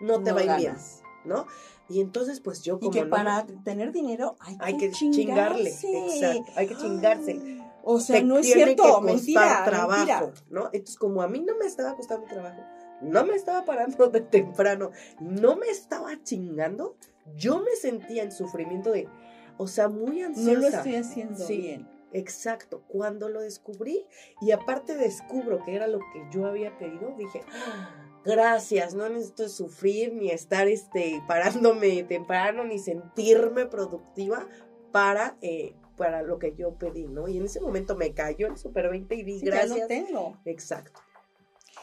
no 0.00 0.22
te 0.22 0.32
va 0.32 0.40
a 0.40 0.44
ir 0.44 0.56
bien. 0.56 0.76
¿no? 1.24 1.46
Y 1.88 2.00
entonces, 2.00 2.40
pues 2.40 2.62
yo 2.62 2.78
como. 2.78 2.90
Y 2.90 2.94
que 2.94 3.06
para 3.06 3.46
tener 3.64 3.92
dinero 3.92 4.36
hay, 4.38 4.76
que, 4.76 4.90
chingarle. 4.90 5.70
Exacto, 5.70 6.52
hay 6.54 6.66
que 6.66 6.76
chingarse. 6.76 7.59
O 7.92 7.98
sea, 7.98 8.22
no 8.22 8.38
es 8.38 8.46
cierto, 8.46 9.00
mentira, 9.00 9.64
trabajo, 9.64 10.32
¿no? 10.48 10.66
Entonces, 10.72 10.96
como 10.96 11.22
a 11.22 11.28
mí 11.28 11.40
no 11.40 11.56
me 11.56 11.66
estaba 11.66 11.96
costando 11.96 12.24
trabajo, 12.28 12.62
no 13.02 13.26
me 13.26 13.34
estaba 13.34 13.64
parando 13.64 14.06
de 14.06 14.20
temprano, 14.20 14.92
no 15.20 15.56
me 15.56 15.66
estaba 15.66 16.22
chingando, 16.22 16.94
yo 17.34 17.58
me 17.58 17.72
sentía 17.72 18.22
en 18.22 18.30
sufrimiento 18.30 18.92
de, 18.92 19.08
o 19.56 19.66
sea, 19.66 19.88
muy 19.88 20.22
ansiosa. 20.22 20.52
No 20.52 20.60
lo 20.60 20.68
estoy 20.68 20.94
haciendo 20.94 21.46
bien. 21.48 21.88
Exacto, 22.12 22.84
cuando 22.86 23.28
lo 23.28 23.40
descubrí 23.40 24.06
y 24.40 24.52
aparte 24.52 24.94
descubro 24.94 25.64
que 25.64 25.74
era 25.74 25.88
lo 25.88 25.98
que 25.98 26.26
yo 26.30 26.46
había 26.46 26.78
pedido, 26.78 27.12
dije, 27.18 27.42
ah, 27.52 27.90
gracias, 28.24 28.94
no 28.94 29.08
necesito 29.08 29.48
sufrir 29.48 30.12
ni 30.14 30.30
estar 30.30 30.68
este, 30.68 31.22
parándome 31.26 32.04
temprano 32.04 32.62
ni 32.64 32.78
sentirme 32.78 33.66
productiva 33.66 34.46
para 34.92 35.36
eh, 35.40 35.74
para 36.00 36.22
lo 36.22 36.38
que 36.38 36.54
yo 36.56 36.76
pedí, 36.76 37.08
¿no? 37.08 37.28
Y 37.28 37.36
en 37.36 37.44
ese 37.44 37.60
momento 37.60 37.94
me 37.94 38.14
cayó 38.14 38.46
el 38.46 38.56
Super 38.56 38.88
20 38.88 39.14
y 39.16 39.22
di 39.22 39.40
gracias. 39.40 39.76
Ya 39.76 39.82
lo 39.82 39.86
tengo. 39.86 40.38
Exacto. 40.46 40.98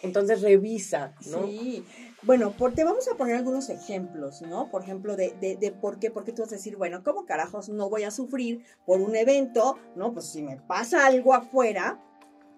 Entonces 0.01 0.41
revisa, 0.41 1.13
¿no? 1.29 1.45
Sí. 1.45 1.85
Bueno, 2.23 2.51
por, 2.57 2.73
te 2.73 2.83
vamos 2.83 3.07
a 3.07 3.15
poner 3.15 3.35
algunos 3.35 3.69
ejemplos, 3.69 4.41
¿no? 4.41 4.71
Por 4.71 4.81
ejemplo, 4.81 5.15
de, 5.15 5.35
de, 5.39 5.55
de, 5.55 5.71
por 5.71 5.99
qué, 5.99 6.09
porque 6.09 6.31
tú 6.31 6.41
vas 6.41 6.51
a 6.51 6.55
decir, 6.55 6.77
bueno, 6.77 7.03
¿cómo 7.03 7.27
carajos 7.27 7.69
no 7.69 7.91
voy 7.91 8.05
a 8.05 8.11
sufrir 8.11 8.63
por 8.87 9.01
un 9.01 9.15
evento? 9.15 9.77
¿No? 9.95 10.13
Pues 10.13 10.25
si 10.25 10.41
me 10.41 10.57
pasa 10.57 11.05
algo 11.05 11.35
afuera, 11.35 12.03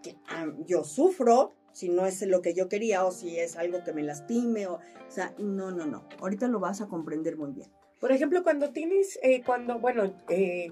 que 0.01 0.15
ah, 0.29 0.47
yo 0.65 0.85
sufro, 0.85 1.51
si 1.73 1.89
no 1.89 2.05
es 2.05 2.21
lo 2.21 2.41
que 2.41 2.53
yo 2.53 2.69
quería 2.69 3.03
o 3.03 3.11
si 3.11 3.37
es 3.37 3.57
algo 3.57 3.83
que 3.83 3.91
me 3.91 4.03
lastime, 4.03 4.67
o, 4.67 4.75
o 4.75 5.11
sea, 5.11 5.33
no, 5.37 5.71
no, 5.71 5.85
no. 5.85 6.05
Ahorita 6.21 6.47
lo 6.47 6.61
vas 6.61 6.79
a 6.79 6.87
comprender 6.87 7.35
muy 7.35 7.51
bien. 7.51 7.69
Por 7.99 8.13
ejemplo, 8.13 8.43
cuando 8.43 8.69
tienes, 8.69 9.19
eh, 9.21 9.43
cuando, 9.45 9.77
bueno, 9.79 10.13
eh, 10.29 10.71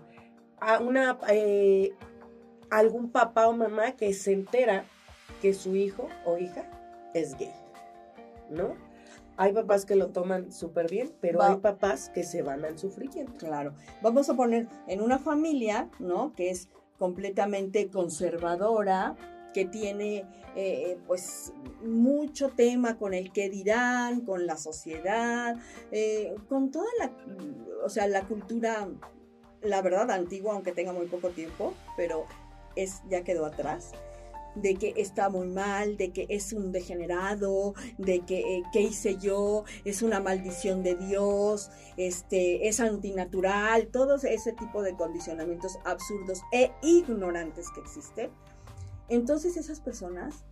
a 0.60 0.80
una, 0.80 1.20
eh, 1.30 1.94
algún 2.70 3.12
papá 3.12 3.48
o 3.48 3.54
mamá 3.54 3.94
que 3.94 4.14
se 4.14 4.34
entera 4.34 4.86
que 5.42 5.54
su 5.54 5.76
hijo 5.76 6.08
o 6.26 6.38
hija 6.38 6.70
es 7.14 7.38
gay, 7.38 7.54
¿no? 8.50 8.76
Hay 9.40 9.54
papás 9.54 9.86
que 9.86 9.96
lo 9.96 10.10
toman 10.10 10.52
súper 10.52 10.90
bien, 10.90 11.14
pero 11.22 11.44
hay 11.44 11.58
papás 11.58 12.10
que 12.10 12.24
se 12.24 12.42
van 12.42 12.66
al 12.66 12.80
sufrimiento. 12.80 13.34
Claro. 13.38 13.76
Vamos 14.02 14.30
a 14.30 14.34
poner 14.34 14.68
en 14.88 15.00
una 15.00 15.20
familia, 15.20 15.90
¿no? 16.00 16.34
Que 16.34 16.50
es 16.50 16.70
completamente 16.98 17.90
conservadora, 17.90 19.16
que 19.54 19.66
tiene 19.66 20.26
eh, 20.56 21.00
pues 21.06 21.54
mucho 21.84 22.50
tema 22.50 22.98
con 22.98 23.14
el 23.14 23.32
que 23.32 23.50
dirán, 23.50 24.22
con 24.22 24.48
la 24.48 24.58
sociedad, 24.58 25.56
eh, 25.92 26.36
con 26.50 26.72
toda 26.72 26.88
la, 27.00 27.12
o 27.84 27.90
sea, 27.90 28.08
la 28.08 28.28
cultura 28.28 28.88
la 29.62 29.82
verdad 29.82 30.10
antigua, 30.12 30.54
aunque 30.54 30.72
tenga 30.72 30.94
muy 30.94 31.08
poco 31.08 31.30
tiempo, 31.30 31.74
pero 31.96 32.26
es, 32.76 33.02
ya 33.10 33.24
quedó 33.24 33.46
atrás. 33.46 33.92
de 34.56 34.76
que 34.76 34.94
está 34.98 35.30
muy 35.30 35.48
mal, 35.48 35.98
de 35.98 36.12
que 36.12 36.26
es 36.30 36.52
un 36.52 36.72
degenerado, 36.72 37.76
de 38.00 38.22
que 38.22 38.58
eh, 38.58 38.64
qué 38.74 38.82
hice 38.82 39.18
yo, 39.18 39.66
es 39.86 40.02
una 40.02 40.20
maldición 40.20 40.82
de 40.82 40.96
Dios, 40.96 41.70
este, 41.96 42.68
es 42.68 42.80
antinatural, 42.80 43.88
todos 43.90 44.24
ese 44.24 44.54
tipo 44.54 44.82
de 44.82 44.96
condicionamientos 44.96 45.78
absurdos 45.86 46.42
e 46.52 46.72
ignorantes 46.82 47.70
que 47.70 47.82
existen. 47.82 48.32
Entonces 49.10 49.58
esas 49.58 49.80
personas 49.80 50.44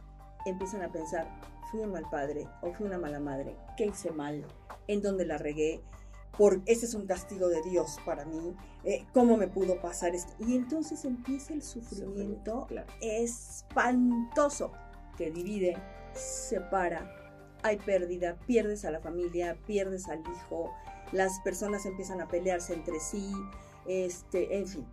empiezan 0.45 0.83
a 0.83 0.91
pensar, 0.91 1.27
fui 1.71 1.79
un 1.79 1.91
mal 1.91 2.05
padre 2.11 2.47
o 2.61 2.71
fui 2.73 2.85
una 2.85 2.99
mala 2.99 3.19
madre, 3.19 3.55
qué 3.75 3.87
hice 3.87 4.11
mal, 4.11 4.45
en 4.87 5.01
dónde 5.01 5.25
la 5.25 5.37
regué, 5.37 5.81
por 6.37 6.61
ese 6.65 6.85
es 6.85 6.93
un 6.93 7.05
castigo 7.05 7.47
de 7.47 7.61
Dios 7.61 7.97
para 8.05 8.25
mí, 8.25 8.55
eh, 8.83 9.05
cómo 9.13 9.37
me 9.37 9.47
pudo 9.47 9.79
pasar 9.81 10.13
esto. 10.13 10.33
Y 10.39 10.55
entonces 10.55 11.05
empieza 11.05 11.53
el 11.53 11.61
sufrimiento 11.61 12.67
espantoso 13.01 14.71
que 15.17 15.31
divide, 15.31 15.77
separa, 16.13 17.09
hay 17.63 17.77
pérdida, 17.77 18.37
pierdes 18.45 18.85
a 18.85 18.91
la 18.91 18.99
familia, 18.99 19.57
pierdes 19.65 20.07
al 20.07 20.19
hijo, 20.19 20.71
las 21.11 21.39
personas 21.41 21.85
empiezan 21.85 22.21
a 22.21 22.27
pelearse 22.27 22.73
entre 22.73 22.99
sí, 22.99 23.31
este, 23.87 24.57
en 24.57 24.67
fin, 24.67 24.85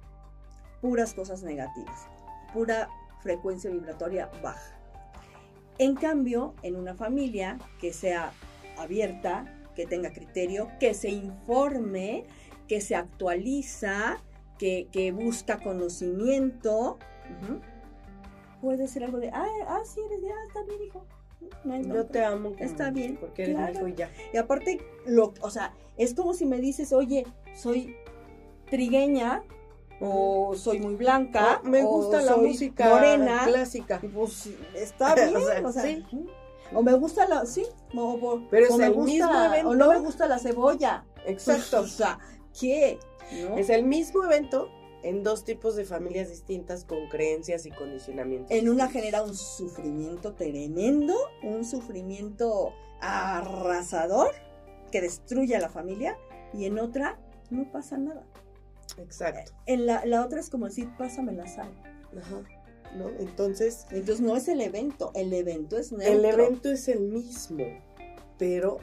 puras 0.81 1.15
cosas 1.15 1.43
negativas, 1.43 2.07
pura 2.53 2.89
frecuencia 3.21 3.71
vibratoria 3.71 4.31
baja. 4.43 4.79
En 5.79 5.95
cambio, 5.97 6.55
en 6.63 6.77
una 6.77 6.95
familia 6.95 7.59
que 7.81 7.93
sea 7.93 8.33
abierta, 8.79 9.62
que 9.75 9.87
tenga 9.87 10.13
criterio, 10.13 10.69
que 10.79 10.95
se 10.95 11.11
informe, 11.11 12.25
que 12.69 12.81
se 12.81 12.95
actualiza, 12.95 14.23
que, 14.59 15.13
busca 15.15 15.59
conocimiento. 15.59 16.99
Puede 18.61 18.87
ser 18.87 19.05
algo 19.05 19.19
de, 19.19 19.31
ah, 19.31 19.47
ah, 19.67 19.81
sí, 19.85 20.01
eres 20.07 20.23
de, 20.23 20.31
ah, 20.31 20.45
está 20.47 20.63
bien, 20.63 20.83
hijo. 20.83 21.05
Yo 21.95 22.07
te 22.07 22.25
amo. 22.25 22.53
Está 22.59 22.91
bien. 22.91 23.17
Porque 23.17 23.45
eres 23.45 23.77
hijo 23.77 23.89
y 23.89 23.95
ya. 23.95 24.11
Y 24.33 24.37
aparte, 24.37 24.81
lo, 25.05 25.35
o 25.41 25.51
sea, 25.51 25.75
es 25.97 26.15
como 26.15 26.33
si 26.35 26.47
me 26.47 26.59
dices, 26.59 26.93
oye, 26.93 27.27
soy 27.55 27.97
trigueña, 28.71 29.43
o 30.01 30.55
soy 30.57 30.81
muy 30.81 30.97
blanca, 30.97 31.61
me 31.63 31.83
gusta 31.83 32.23
la 32.23 32.37
música 32.37 32.89
morena, 32.89 33.43
clásica. 33.45 34.01
Pues 34.13 34.51
está 34.75 35.15
bien, 35.31 35.65
o 35.65 35.73
sea, 35.73 35.83
¿sí? 35.83 36.05
O 36.75 36.83
me 36.83 36.95
gusta 36.95 37.29
la, 37.29 37.47
sí, 37.47 37.65
o, 37.95 38.41
pero 38.51 38.67
es 38.67 38.79
el 38.79 38.97
mismo 38.97 39.45
evento. 39.45 39.69
O 39.69 39.75
no 39.75 39.89
me 39.89 39.99
gusta 39.99 40.27
la 40.27 40.39
cebolla. 40.39 41.05
Exacto. 41.27 41.81
o 41.83 41.87
sea, 41.87 42.19
¿qué? 42.59 42.99
Es 43.57 43.71
el 43.71 43.85
mismo 43.85 44.25
evento 44.25 44.69
en 45.03 45.23
dos 45.23 45.45
tipos 45.45 45.75
de 45.75 45.85
familias 45.85 46.29
distintas 46.29 46.85
con 46.85 47.09
creencias 47.09 47.67
y 47.67 47.71
condicionamientos. 47.71 48.51
En 48.51 48.69
una 48.69 48.89
genera 48.89 49.23
un 49.23 49.35
sufrimiento 49.35 50.35
tremendo, 50.35 51.15
un 51.43 51.65
sufrimiento 51.65 52.73
arrasador 53.01 54.33
que 54.91 55.01
destruye 55.01 55.57
a 55.57 55.61
la 55.61 55.69
familia 55.69 56.17
y 56.53 56.67
en 56.67 56.79
otra 56.79 57.19
no 57.51 57.71
pasa 57.71 57.99
nada. 57.99 58.25
Exacto. 58.99 59.53
En 59.67 59.87
la, 59.87 60.05
la 60.05 60.25
otra 60.25 60.41
es 60.41 60.51
como 60.51 60.67
decir, 60.67 60.89
pásame 60.97 61.33
la 61.33 61.47
sal. 61.47 61.71
Ajá. 62.17 62.43
¿No? 62.97 63.09
Entonces... 63.19 63.87
Entonces 63.91 64.21
no 64.21 64.37
es 64.37 64.49
el 64.49 64.61
evento, 64.61 65.11
el 65.15 65.33
evento 65.33 65.79
es 65.79 65.93
neutro. 65.93 66.13
El 66.13 66.25
evento 66.25 66.71
es 66.71 66.89
el 66.89 67.01
mismo, 67.01 67.65
pero 68.39 68.79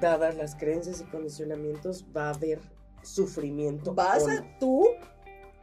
dadas 0.00 0.36
las 0.36 0.54
creencias 0.54 1.00
y 1.00 1.04
condicionamientos 1.04 2.04
va 2.16 2.26
a 2.26 2.34
haber 2.34 2.60
sufrimiento. 3.02 3.94
Vas 3.94 4.26
a 4.28 4.44
tú 4.58 4.86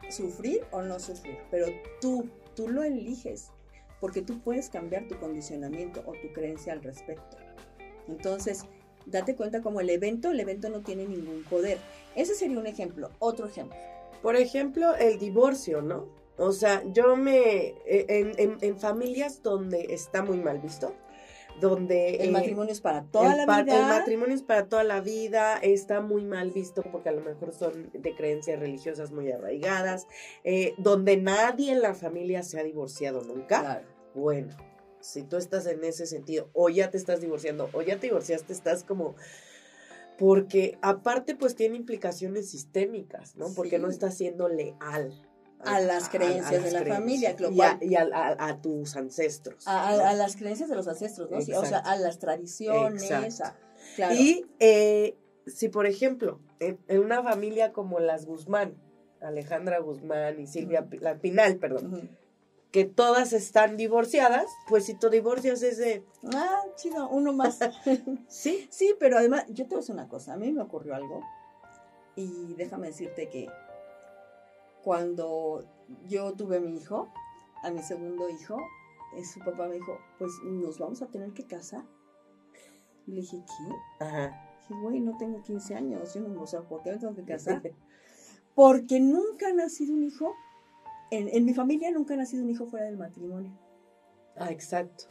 sufrir 0.09 0.65
o 0.71 0.81
no 0.81 0.99
sufrir, 0.99 1.37
pero 1.51 1.67
tú, 2.01 2.29
tú 2.55 2.69
lo 2.69 2.83
eliges, 2.83 3.51
porque 3.99 4.21
tú 4.21 4.39
puedes 4.41 4.69
cambiar 4.69 5.07
tu 5.07 5.17
condicionamiento 5.19 6.01
o 6.05 6.13
tu 6.13 6.33
creencia 6.33 6.73
al 6.73 6.81
respecto. 6.81 7.37
Entonces, 8.07 8.65
date 9.05 9.35
cuenta 9.35 9.61
como 9.61 9.81
el 9.81 9.89
evento, 9.89 10.31
el 10.31 10.39
evento 10.39 10.69
no 10.69 10.81
tiene 10.81 11.05
ningún 11.05 11.43
poder. 11.43 11.77
Ese 12.15 12.33
sería 12.33 12.59
un 12.59 12.67
ejemplo. 12.67 13.11
Otro 13.19 13.47
ejemplo. 13.47 13.77
Por 14.21 14.35
ejemplo, 14.35 14.95
el 14.95 15.19
divorcio, 15.19 15.81
¿no? 15.81 16.07
O 16.39 16.53
sea, 16.53 16.83
yo 16.93 17.15
me. 17.15 17.75
E, 17.85 18.57
en, 18.61 18.79
familias 18.79 19.43
donde 19.43 19.87
está 19.89 20.23
muy 20.23 20.37
mal 20.37 20.59
visto, 20.59 20.95
donde. 21.59 22.15
El 22.15 22.29
eh, 22.29 22.31
matrimonio 22.31 22.71
es 22.71 22.81
para 22.81 23.03
toda 23.03 23.35
la 23.35 23.45
vida. 23.45 23.77
El 23.77 23.99
matrimonio 23.99 24.35
es 24.35 24.43
para 24.43 24.67
toda 24.67 24.83
la 24.83 25.01
vida, 25.01 25.57
está 25.57 25.99
muy 25.99 26.23
mal 26.23 26.51
visto 26.51 26.81
porque 26.91 27.09
a 27.09 27.11
lo 27.11 27.21
mejor 27.21 27.53
son 27.53 27.91
de 27.93 28.15
creencias 28.15 28.59
religiosas 28.59 29.11
muy 29.11 29.29
arraigadas, 29.31 30.07
eh, 30.45 30.73
donde 30.77 31.17
nadie 31.17 31.73
en 31.73 31.81
la 31.81 31.93
familia 31.93 32.41
se 32.43 32.59
ha 32.59 32.63
divorciado 32.63 33.21
nunca. 33.21 33.59
Claro. 33.59 33.87
Bueno, 34.15 34.55
si 35.01 35.23
tú 35.23 35.35
estás 35.35 35.67
en 35.67 35.83
ese 35.83 36.05
sentido, 36.05 36.49
o 36.53 36.69
ya 36.69 36.89
te 36.89 36.97
estás 36.97 37.19
divorciando, 37.19 37.69
o 37.73 37.81
ya 37.81 37.99
te 37.99 38.07
divorciaste, 38.07 38.53
estás 38.53 38.83
como 38.85 39.15
porque 40.17 40.77
aparte 40.81 41.33
pues 41.35 41.55
tiene 41.55 41.77
implicaciones 41.77 42.49
sistémicas, 42.49 43.37
¿no? 43.37 43.53
Porque 43.55 43.79
no 43.79 43.87
estás 43.87 44.17
siendo 44.17 44.49
leal 44.49 45.28
a 45.59 45.79
las 45.79 46.09
creencias 46.09 46.63
de 46.63 46.71
la 46.71 46.85
familia. 46.85 47.35
y, 47.81 47.95
a, 47.95 48.59
tus 48.61 48.95
ancestros. 48.95 49.67
A, 49.67 50.13
las 50.13 50.35
creencias 50.35 50.69
de 50.69 50.75
los 50.75 50.87
ancestros, 50.87 51.29
¿no? 51.29 51.37
o 51.37 51.65
sea, 51.65 51.79
a 51.79 51.95
las 51.97 52.19
tradiciones. 52.19 53.09
Y 54.11 54.45
eh, 54.59 55.17
si, 55.47 55.69
por 55.69 55.85
ejemplo, 55.85 56.39
en, 56.59 56.79
una 56.99 57.23
familia 57.23 57.73
como 57.73 57.99
las 57.99 58.25
Guzmán, 58.25 58.75
Alejandra 59.21 59.79
Guzmán 59.79 60.39
y 60.39 60.47
Silvia 60.47 60.87
Pinal, 61.21 61.57
perdón, 61.57 62.09
que 62.71 62.85
todas 62.85 63.33
están 63.33 63.77
divorciadas, 63.77 64.45
pues 64.67 64.85
si 64.85 64.93
tú 64.93 65.09
divorcias 65.09 65.63
es 65.63 65.77
de... 65.77 66.03
Ah, 66.35 66.61
chido, 66.75 67.09
uno 67.09 67.33
más. 67.33 67.59
sí. 68.27 68.67
Sí, 68.69 68.95
pero 68.99 69.17
además, 69.17 69.45
yo 69.49 69.65
te 69.65 69.69
voy 69.69 69.77
a 69.77 69.79
decir 69.79 69.95
una 69.95 70.07
cosa, 70.07 70.33
a 70.33 70.37
mí 70.37 70.51
me 70.51 70.61
ocurrió 70.61 70.95
algo 70.95 71.23
y 72.15 72.53
déjame 72.55 72.87
decirte 72.87 73.29
que 73.29 73.47
cuando 74.83 75.63
yo 76.07 76.33
tuve 76.33 76.57
a 76.57 76.59
mi 76.59 76.77
hijo, 76.77 77.09
a 77.63 77.71
mi 77.71 77.81
segundo 77.81 78.29
hijo, 78.29 78.57
eh, 79.15 79.25
su 79.25 79.39
papá 79.39 79.67
me 79.67 79.75
dijo, 79.75 79.97
pues 80.17 80.31
nos 80.43 80.79
vamos 80.79 81.01
a 81.01 81.07
tener 81.07 81.33
que 81.33 81.45
casar. 81.45 81.83
Y 83.05 83.11
le 83.11 83.21
dije, 83.21 83.43
¿qué? 83.45 84.05
Ajá. 84.05 84.57
Dije, 84.61 84.81
güey, 84.81 84.99
no 84.99 85.17
tengo 85.17 85.41
15 85.41 85.75
años, 85.75 86.13
yo 86.13 86.21
no, 86.21 86.45
sé 86.45 86.59
¿por 86.61 86.83
qué 86.83 86.91
me 86.91 86.97
tengo 86.97 87.15
que 87.15 87.25
casar? 87.25 87.61
Porque 88.55 88.99
nunca 88.99 89.47
ha 89.47 89.53
nacido 89.53 89.93
un 89.93 90.03
hijo, 90.03 90.35
en, 91.11 91.27
en 91.29 91.45
mi 91.45 91.53
familia 91.53 91.91
nunca 91.91 92.13
ha 92.13 92.17
nacido 92.17 92.43
un 92.43 92.49
hijo 92.49 92.65
fuera 92.65 92.85
del 92.85 92.97
matrimonio. 92.97 93.57
Ah, 94.35 94.51
exacto. 94.51 95.05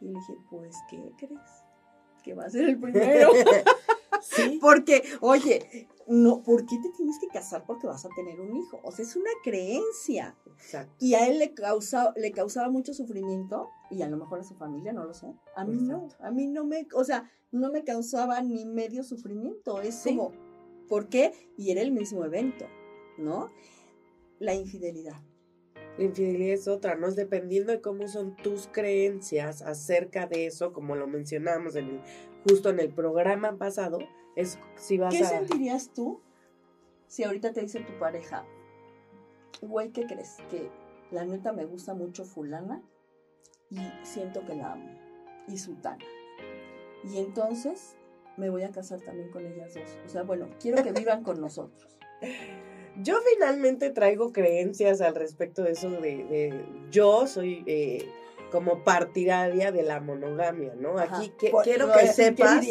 Y 0.00 0.06
le 0.06 0.14
dije, 0.14 0.34
pues, 0.50 0.76
¿qué 0.90 1.12
crees? 1.16 1.40
Que 2.24 2.34
va 2.34 2.44
a 2.44 2.50
ser 2.50 2.68
el 2.68 2.78
primero. 2.78 3.30
sí. 4.20 4.58
Porque, 4.60 5.02
oye, 5.20 5.88
no, 6.06 6.42
¿por 6.42 6.66
qué 6.66 6.76
te 6.82 6.90
tienes 6.96 7.18
que 7.18 7.28
casar 7.28 7.64
porque 7.66 7.86
vas 7.86 8.04
a 8.04 8.08
tener 8.10 8.40
un 8.40 8.56
hijo? 8.56 8.80
O 8.82 8.90
sea, 8.90 9.04
es 9.04 9.16
una 9.16 9.30
creencia. 9.42 10.36
Exacto. 10.46 10.94
Y 10.98 11.14
a 11.14 11.26
él 11.26 11.38
le, 11.38 11.54
causa, 11.54 12.12
le 12.16 12.32
causaba 12.32 12.68
mucho 12.70 12.92
sufrimiento 12.92 13.68
y 13.90 14.02
a 14.02 14.08
lo 14.08 14.16
mejor 14.16 14.40
a 14.40 14.44
su 14.44 14.54
familia, 14.54 14.92
no 14.92 15.04
lo 15.04 15.14
sé. 15.14 15.32
A 15.56 15.64
mí 15.64 15.80
no, 15.80 16.08
a 16.20 16.30
mí 16.30 16.48
no 16.48 16.64
me, 16.64 16.86
o 16.94 17.04
sea, 17.04 17.30
no 17.50 17.70
me 17.70 17.84
causaba 17.84 18.40
ni 18.42 18.64
medio 18.64 19.04
sufrimiento. 19.04 19.80
Es 19.80 20.02
como, 20.02 20.32
¿por 20.88 21.08
qué? 21.08 21.32
Y 21.56 21.70
era 21.70 21.80
el 21.80 21.92
mismo 21.92 22.24
evento, 22.24 22.66
¿no? 23.18 23.48
La 24.38 24.54
infidelidad. 24.54 25.22
La 25.98 26.04
infidelidad 26.04 26.54
es 26.54 26.68
otra, 26.68 26.94
¿no? 26.94 27.06
Es 27.06 27.16
dependiendo 27.16 27.70
de 27.70 27.80
cómo 27.80 28.08
son 28.08 28.34
tus 28.36 28.66
creencias 28.66 29.60
acerca 29.62 30.26
de 30.26 30.46
eso, 30.46 30.72
como 30.72 30.96
lo 30.96 31.06
mencionamos 31.06 31.76
en 31.76 32.00
justo 32.44 32.70
en 32.70 32.80
el 32.80 32.90
programa 32.90 33.56
pasado, 33.56 33.98
es 34.36 34.58
si 34.76 34.98
vas 34.98 35.14
¿Qué 35.14 35.24
sentirías 35.24 35.92
tú 35.92 36.20
si 37.06 37.24
ahorita 37.24 37.52
te 37.52 37.60
dice 37.60 37.80
tu 37.80 37.98
pareja, 37.98 38.46
güey, 39.60 39.90
¿qué 39.90 40.06
crees? 40.06 40.38
Que 40.50 40.70
la 41.10 41.26
neta 41.26 41.52
me 41.52 41.66
gusta 41.66 41.92
mucho 41.92 42.24
fulana 42.24 42.82
y 43.68 43.78
siento 44.02 44.44
que 44.46 44.54
la 44.54 44.72
amo. 44.72 44.90
Y 45.46 45.58
sutana. 45.58 46.04
Y 47.04 47.18
entonces 47.18 47.96
me 48.36 48.48
voy 48.48 48.62
a 48.62 48.70
casar 48.70 49.00
también 49.00 49.30
con 49.30 49.44
ellas 49.44 49.74
dos. 49.74 49.98
O 50.06 50.08
sea, 50.08 50.22
bueno, 50.22 50.48
quiero 50.58 50.82
que 50.82 50.92
vivan 50.92 51.22
con 51.22 51.40
nosotros. 51.40 51.98
Yo 53.02 53.16
finalmente 53.34 53.90
traigo 53.90 54.32
creencias 54.32 55.00
al 55.00 55.14
respecto 55.14 55.62
de 55.62 55.72
eso 55.72 55.90
de, 55.90 56.62
yo 56.90 57.26
soy 57.26 57.64
eh, 57.66 58.06
como 58.52 58.84
partidaria 58.84 59.72
de 59.72 59.82
la 59.82 59.98
monogamia, 59.98 60.74
¿no? 60.76 60.98
Aquí 60.98 61.32
quiero 61.38 61.90
que 61.92 62.06
sepas 62.06 62.64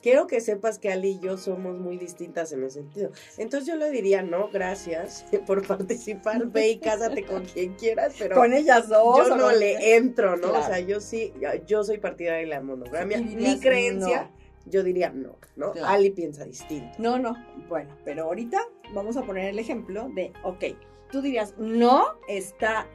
quiero 0.00 0.26
que 0.28 0.40
sepas 0.40 0.78
que 0.78 0.90
Ali 0.90 1.10
y 1.10 1.18
yo 1.18 1.36
somos 1.36 1.78
muy 1.78 1.98
distintas 1.98 2.52
en 2.52 2.62
ese 2.62 2.80
sentido. 2.80 3.10
Entonces 3.38 3.68
yo 3.68 3.76
le 3.76 3.90
diría, 3.90 4.22
no, 4.22 4.48
gracias 4.48 5.26
por 5.46 5.66
participar, 5.66 6.46
ve 6.46 6.70
y 6.70 6.78
cásate 6.78 7.24
con 7.24 7.44
quien 7.54 7.74
quieras, 7.74 8.14
pero... 8.18 8.36
Con 8.36 8.52
ellas 8.52 8.88
dos. 8.88 9.28
Yo 9.28 9.36
no 9.36 9.52
le 9.52 9.96
entro, 9.96 10.36
¿no? 10.36 10.52
O 10.52 10.62
sea, 10.62 10.80
yo 10.80 11.00
sí, 11.00 11.34
yo 11.66 11.84
soy 11.84 11.98
partidaria 11.98 12.40
de 12.40 12.46
la 12.46 12.60
monogamia. 12.60 13.18
Mi 13.20 13.60
creencia... 13.60 14.30
Yo 14.68 14.82
diría 14.82 15.10
no, 15.10 15.38
¿no? 15.54 15.72
Ali 15.84 16.10
piensa 16.10 16.44
distinto. 16.44 16.90
No, 16.98 17.20
no. 17.20 17.36
Bueno, 17.68 17.96
pero 18.04 18.24
ahorita 18.24 18.60
vamos 18.92 19.16
a 19.16 19.22
poner 19.22 19.44
el 19.50 19.60
ejemplo 19.60 20.08
de, 20.12 20.32
ok, 20.42 20.64
tú 21.12 21.22
dirías, 21.22 21.54
no, 21.56 22.18
está 22.26 22.88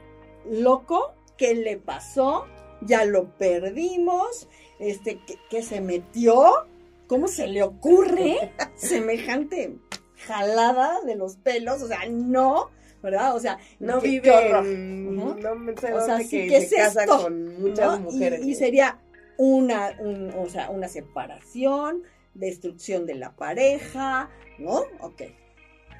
loco, 0.44 1.14
¿qué 1.42 1.56
le 1.56 1.76
pasó? 1.76 2.46
Ya 2.82 3.04
lo 3.04 3.36
perdimos, 3.36 4.48
este, 4.78 5.18
¿qué, 5.50 5.62
se 5.64 5.80
metió? 5.80 6.68
¿Cómo 7.08 7.26
se 7.26 7.48
le 7.48 7.64
ocurre 7.64 8.52
semejante 8.76 9.76
jalada 10.24 11.00
de 11.00 11.16
los 11.16 11.34
pelos? 11.34 11.82
O 11.82 11.88
sea, 11.88 12.08
no, 12.08 12.70
¿verdad? 13.02 13.34
O 13.34 13.40
sea, 13.40 13.58
no 13.80 14.00
vive 14.00 14.30
no 14.30 15.34
sé 15.80 15.92
o 15.92 16.06
sea, 16.06 16.18
que, 16.18 16.60
se 16.60 16.76
casa 16.76 17.06
con 17.06 17.60
muchas 17.60 17.98
mujeres. 17.98 18.46
Y, 18.46 18.54
sería 18.54 19.00
una, 19.36 19.98
o 20.36 20.48
sea, 20.48 20.70
una 20.70 20.86
separación, 20.86 22.04
destrucción 22.34 23.04
de 23.04 23.16
la 23.16 23.34
pareja, 23.34 24.30
¿no? 24.58 24.84
Ok. 25.00 25.22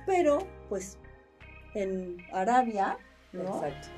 Pero, 0.06 0.46
pues, 0.68 0.98
en 1.74 2.18
Arabia, 2.32 2.96
¿no? 3.32 3.64
Exacto, 3.64 3.88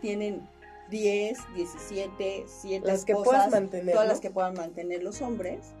Tienen 0.00 0.48
10, 0.90 1.38
17, 1.54 2.44
7 2.46 2.86
las 2.86 3.04
que 3.04 3.14
mantener, 3.50 3.94
todas 3.94 4.08
las 4.08 4.20
que 4.20 4.30
puedan 4.30 4.54
mantener 4.54 5.02
los 5.02 5.22
hombres, 5.22 5.72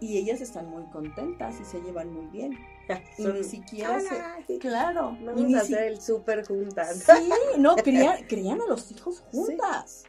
y 0.00 0.18
ellas 0.18 0.40
están 0.40 0.68
muy 0.68 0.84
contentas 0.90 1.60
y 1.60 1.64
se 1.64 1.80
llevan 1.80 2.12
muy 2.12 2.26
bien. 2.26 2.58
y 3.18 3.26
ni 3.26 3.44
siquiera 3.44 4.00
se. 4.00 4.58
Claro. 4.58 5.16
Vamos 5.22 5.54
a 5.54 5.60
hacer 5.60 5.84
el 5.84 6.00
súper 6.00 6.46
juntas. 6.46 7.04
Sí, 7.04 7.30
no, 7.58 7.76
crían, 7.76 8.24
crían 8.28 8.60
a 8.60 8.66
los 8.66 8.90
hijos 8.92 9.20
juntas. 9.32 10.04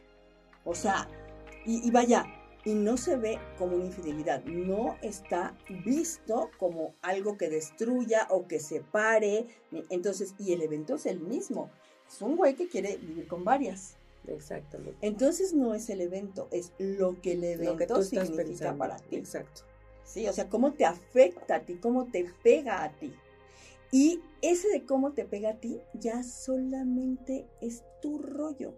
O 0.64 0.74
sea, 0.74 1.08
y, 1.64 1.86
y, 1.86 1.90
vaya, 1.90 2.26
y 2.64 2.74
no 2.74 2.96
se 2.96 3.16
ve 3.16 3.38
como 3.56 3.76
una 3.76 3.86
infidelidad, 3.86 4.44
no 4.44 4.96
está 5.00 5.56
visto 5.84 6.50
como 6.58 6.94
algo 7.00 7.38
que 7.38 7.48
destruya 7.48 8.26
o 8.30 8.46
que 8.46 8.60
separe. 8.60 9.46
Entonces, 9.88 10.34
y 10.38 10.52
el 10.52 10.62
evento 10.62 10.96
es 10.96 11.06
el 11.06 11.20
mismo. 11.20 11.70
Es 12.06 12.20
un 12.22 12.36
güey 12.36 12.54
que 12.54 12.68
quiere 12.68 12.96
vivir 12.96 13.26
con 13.26 13.44
varias. 13.44 13.97
Exactamente. 14.34 15.06
Entonces 15.06 15.54
no 15.54 15.74
es 15.74 15.88
el 15.90 16.00
evento, 16.00 16.48
es 16.50 16.72
lo 16.78 17.20
que 17.20 17.32
el 17.32 17.44
evento 17.44 18.02
significa 18.02 18.76
para 18.76 18.96
ti. 18.96 19.16
Exacto. 19.16 19.62
Sí, 20.04 20.26
o 20.26 20.32
sea, 20.32 20.48
cómo 20.48 20.72
te 20.72 20.84
afecta 20.86 21.56
a 21.56 21.60
ti, 21.60 21.76
cómo 21.76 22.06
te 22.06 22.26
pega 22.42 22.82
a 22.82 22.92
ti. 22.92 23.12
Y 23.90 24.20
ese 24.42 24.68
de 24.68 24.84
cómo 24.84 25.12
te 25.12 25.24
pega 25.24 25.50
a 25.50 25.56
ti 25.60 25.80
ya 25.94 26.22
solamente 26.22 27.46
es 27.60 27.84
tu 28.00 28.18
rollo. 28.18 28.74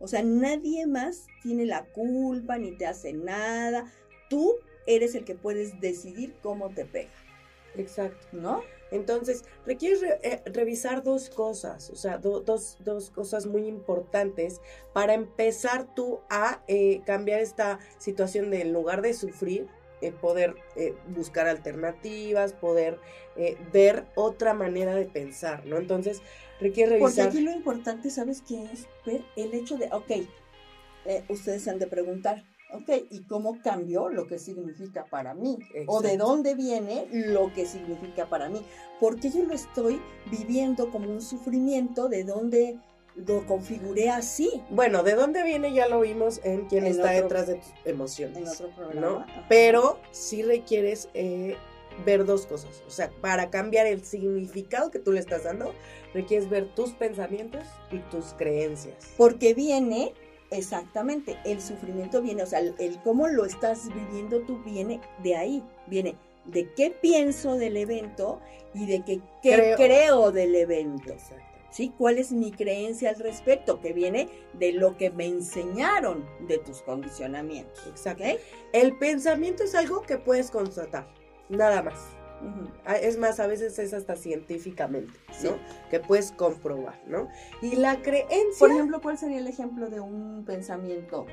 O 0.00 0.08
sea, 0.08 0.22
nadie 0.22 0.86
más 0.86 1.26
tiene 1.42 1.66
la 1.66 1.84
culpa 1.86 2.58
ni 2.58 2.76
te 2.76 2.86
hace 2.86 3.12
nada. 3.12 3.92
Tú 4.28 4.54
eres 4.86 5.14
el 5.14 5.24
que 5.24 5.34
puedes 5.34 5.80
decidir 5.80 6.34
cómo 6.42 6.70
te 6.70 6.84
pega. 6.84 7.12
Exacto. 7.76 8.26
¿No? 8.32 8.62
Entonces, 8.94 9.44
requieres 9.66 10.04
eh, 10.04 10.40
revisar 10.46 11.02
dos 11.02 11.28
cosas, 11.28 11.90
o 11.90 11.96
sea, 11.96 12.18
dos, 12.18 12.78
cosas 13.12 13.44
muy 13.44 13.66
importantes 13.66 14.60
para 14.92 15.14
empezar 15.14 15.92
tú 15.96 16.20
a 16.30 16.62
eh, 16.68 17.02
cambiar 17.04 17.40
esta 17.40 17.80
situación 17.98 18.50
de 18.50 18.62
en 18.62 18.72
lugar 18.72 19.02
de 19.02 19.12
sufrir, 19.12 19.66
eh, 20.00 20.12
poder 20.12 20.54
buscar 21.08 21.48
alternativas, 21.48 22.52
poder 22.52 23.00
ver 23.72 24.04
otra 24.14 24.54
manera 24.54 24.94
de 24.94 25.06
pensar, 25.06 25.66
¿no? 25.66 25.76
Entonces, 25.78 26.22
requiere 26.60 26.92
revisar. 26.92 27.26
Porque 27.26 27.38
aquí 27.38 27.44
lo 27.44 27.50
importante, 27.50 28.10
¿sabes 28.10 28.42
qué 28.46 28.62
es? 28.72 28.86
Ver 29.04 29.24
el 29.34 29.54
hecho 29.54 29.76
de, 29.76 29.88
ok, 29.90 30.28
ustedes 31.28 31.66
han 31.66 31.80
de 31.80 31.88
preguntar, 31.88 32.44
Ok, 32.74 33.06
¿y 33.10 33.22
cómo 33.24 33.58
cambió 33.62 34.08
lo 34.08 34.26
que 34.26 34.38
significa 34.38 35.04
para 35.04 35.34
mí? 35.34 35.58
O 35.86 36.02
de 36.02 36.16
dónde 36.16 36.54
viene 36.54 37.06
lo 37.10 37.52
que 37.54 37.66
significa 37.66 38.26
para 38.28 38.48
mí. 38.48 38.62
Porque 39.00 39.30
yo 39.30 39.44
lo 39.44 39.54
estoy 39.54 40.00
viviendo 40.30 40.90
como 40.90 41.10
un 41.10 41.22
sufrimiento, 41.22 42.08
de 42.08 42.24
dónde 42.24 42.78
lo 43.14 43.46
configuré 43.46 44.10
así. 44.10 44.62
Bueno, 44.70 45.02
¿de 45.02 45.14
dónde 45.14 45.44
viene? 45.44 45.72
Ya 45.72 45.88
lo 45.88 46.00
vimos 46.00 46.40
en 46.42 46.66
quién 46.66 46.86
está 46.86 47.10
detrás 47.10 47.46
de 47.46 47.56
tus 47.56 47.72
emociones. 47.84 48.38
En 48.38 48.48
otro 48.48 48.70
programa. 48.70 49.26
Pero 49.48 50.00
sí 50.10 50.42
requieres 50.42 51.08
eh, 51.14 51.56
ver 52.04 52.24
dos 52.24 52.46
cosas. 52.46 52.82
O 52.86 52.90
sea, 52.90 53.10
para 53.20 53.50
cambiar 53.50 53.86
el 53.86 54.04
significado 54.04 54.90
que 54.90 54.98
tú 54.98 55.12
le 55.12 55.20
estás 55.20 55.44
dando, 55.44 55.74
requieres 56.12 56.48
ver 56.50 56.74
tus 56.74 56.90
pensamientos 56.90 57.64
y 57.92 57.98
tus 58.10 58.34
creencias. 58.34 58.96
Porque 59.16 59.54
viene 59.54 60.12
Exactamente, 60.54 61.36
el 61.44 61.60
sufrimiento 61.60 62.22
viene, 62.22 62.44
o 62.44 62.46
sea, 62.46 62.60
el, 62.60 63.02
cómo 63.02 63.26
lo 63.26 63.44
estás 63.44 63.88
viviendo 63.92 64.40
tú 64.42 64.62
viene 64.62 65.00
de 65.22 65.36
ahí, 65.36 65.64
viene 65.88 66.14
de 66.44 66.72
qué 66.74 66.90
pienso 66.90 67.56
del 67.56 67.76
evento 67.76 68.40
y 68.72 68.86
de 68.86 69.02
qué, 69.04 69.20
creo. 69.42 70.30
del 70.30 70.54
evento. 70.54 71.14
¿Sí? 71.70 71.92
¿Cuál 71.98 72.18
es 72.18 72.30
mi 72.30 72.52
creencia 72.52 73.10
al 73.10 73.16
respecto? 73.16 73.80
Que 73.80 73.92
viene 73.92 74.28
de 74.52 74.70
lo 74.70 74.96
que 74.96 75.10
me 75.10 75.26
enseñaron 75.26 76.24
de 76.46 76.58
tus 76.58 76.82
condicionamientos. 76.82 77.84
Exacto. 77.88 78.22
El 78.72 78.96
pensamiento 78.96 79.64
es 79.64 79.74
algo 79.74 80.02
que 80.02 80.18
puedes 80.18 80.52
constatar, 80.52 81.08
nada 81.48 81.82
más. 81.82 81.98
Ah, 82.84 82.96
es 82.96 83.18
más, 83.18 83.40
a 83.40 83.46
veces 83.46 83.78
es 83.78 83.94
hasta 83.94 84.16
científicamente, 84.16 85.12
¿no? 85.42 85.56
Que 85.90 86.00
puedes 86.00 86.32
comprobar, 86.32 87.00
¿no? 87.06 87.28
Y 87.62 87.76
la 87.76 88.02
creencia... 88.02 88.58
Por 88.58 88.70
ejemplo, 88.70 89.00
¿cuál 89.00 89.18
sería 89.18 89.38
el 89.38 89.46
ejemplo 89.46 89.88
de 89.88 90.00
un 90.00 90.44
pensamiento? 90.44 91.26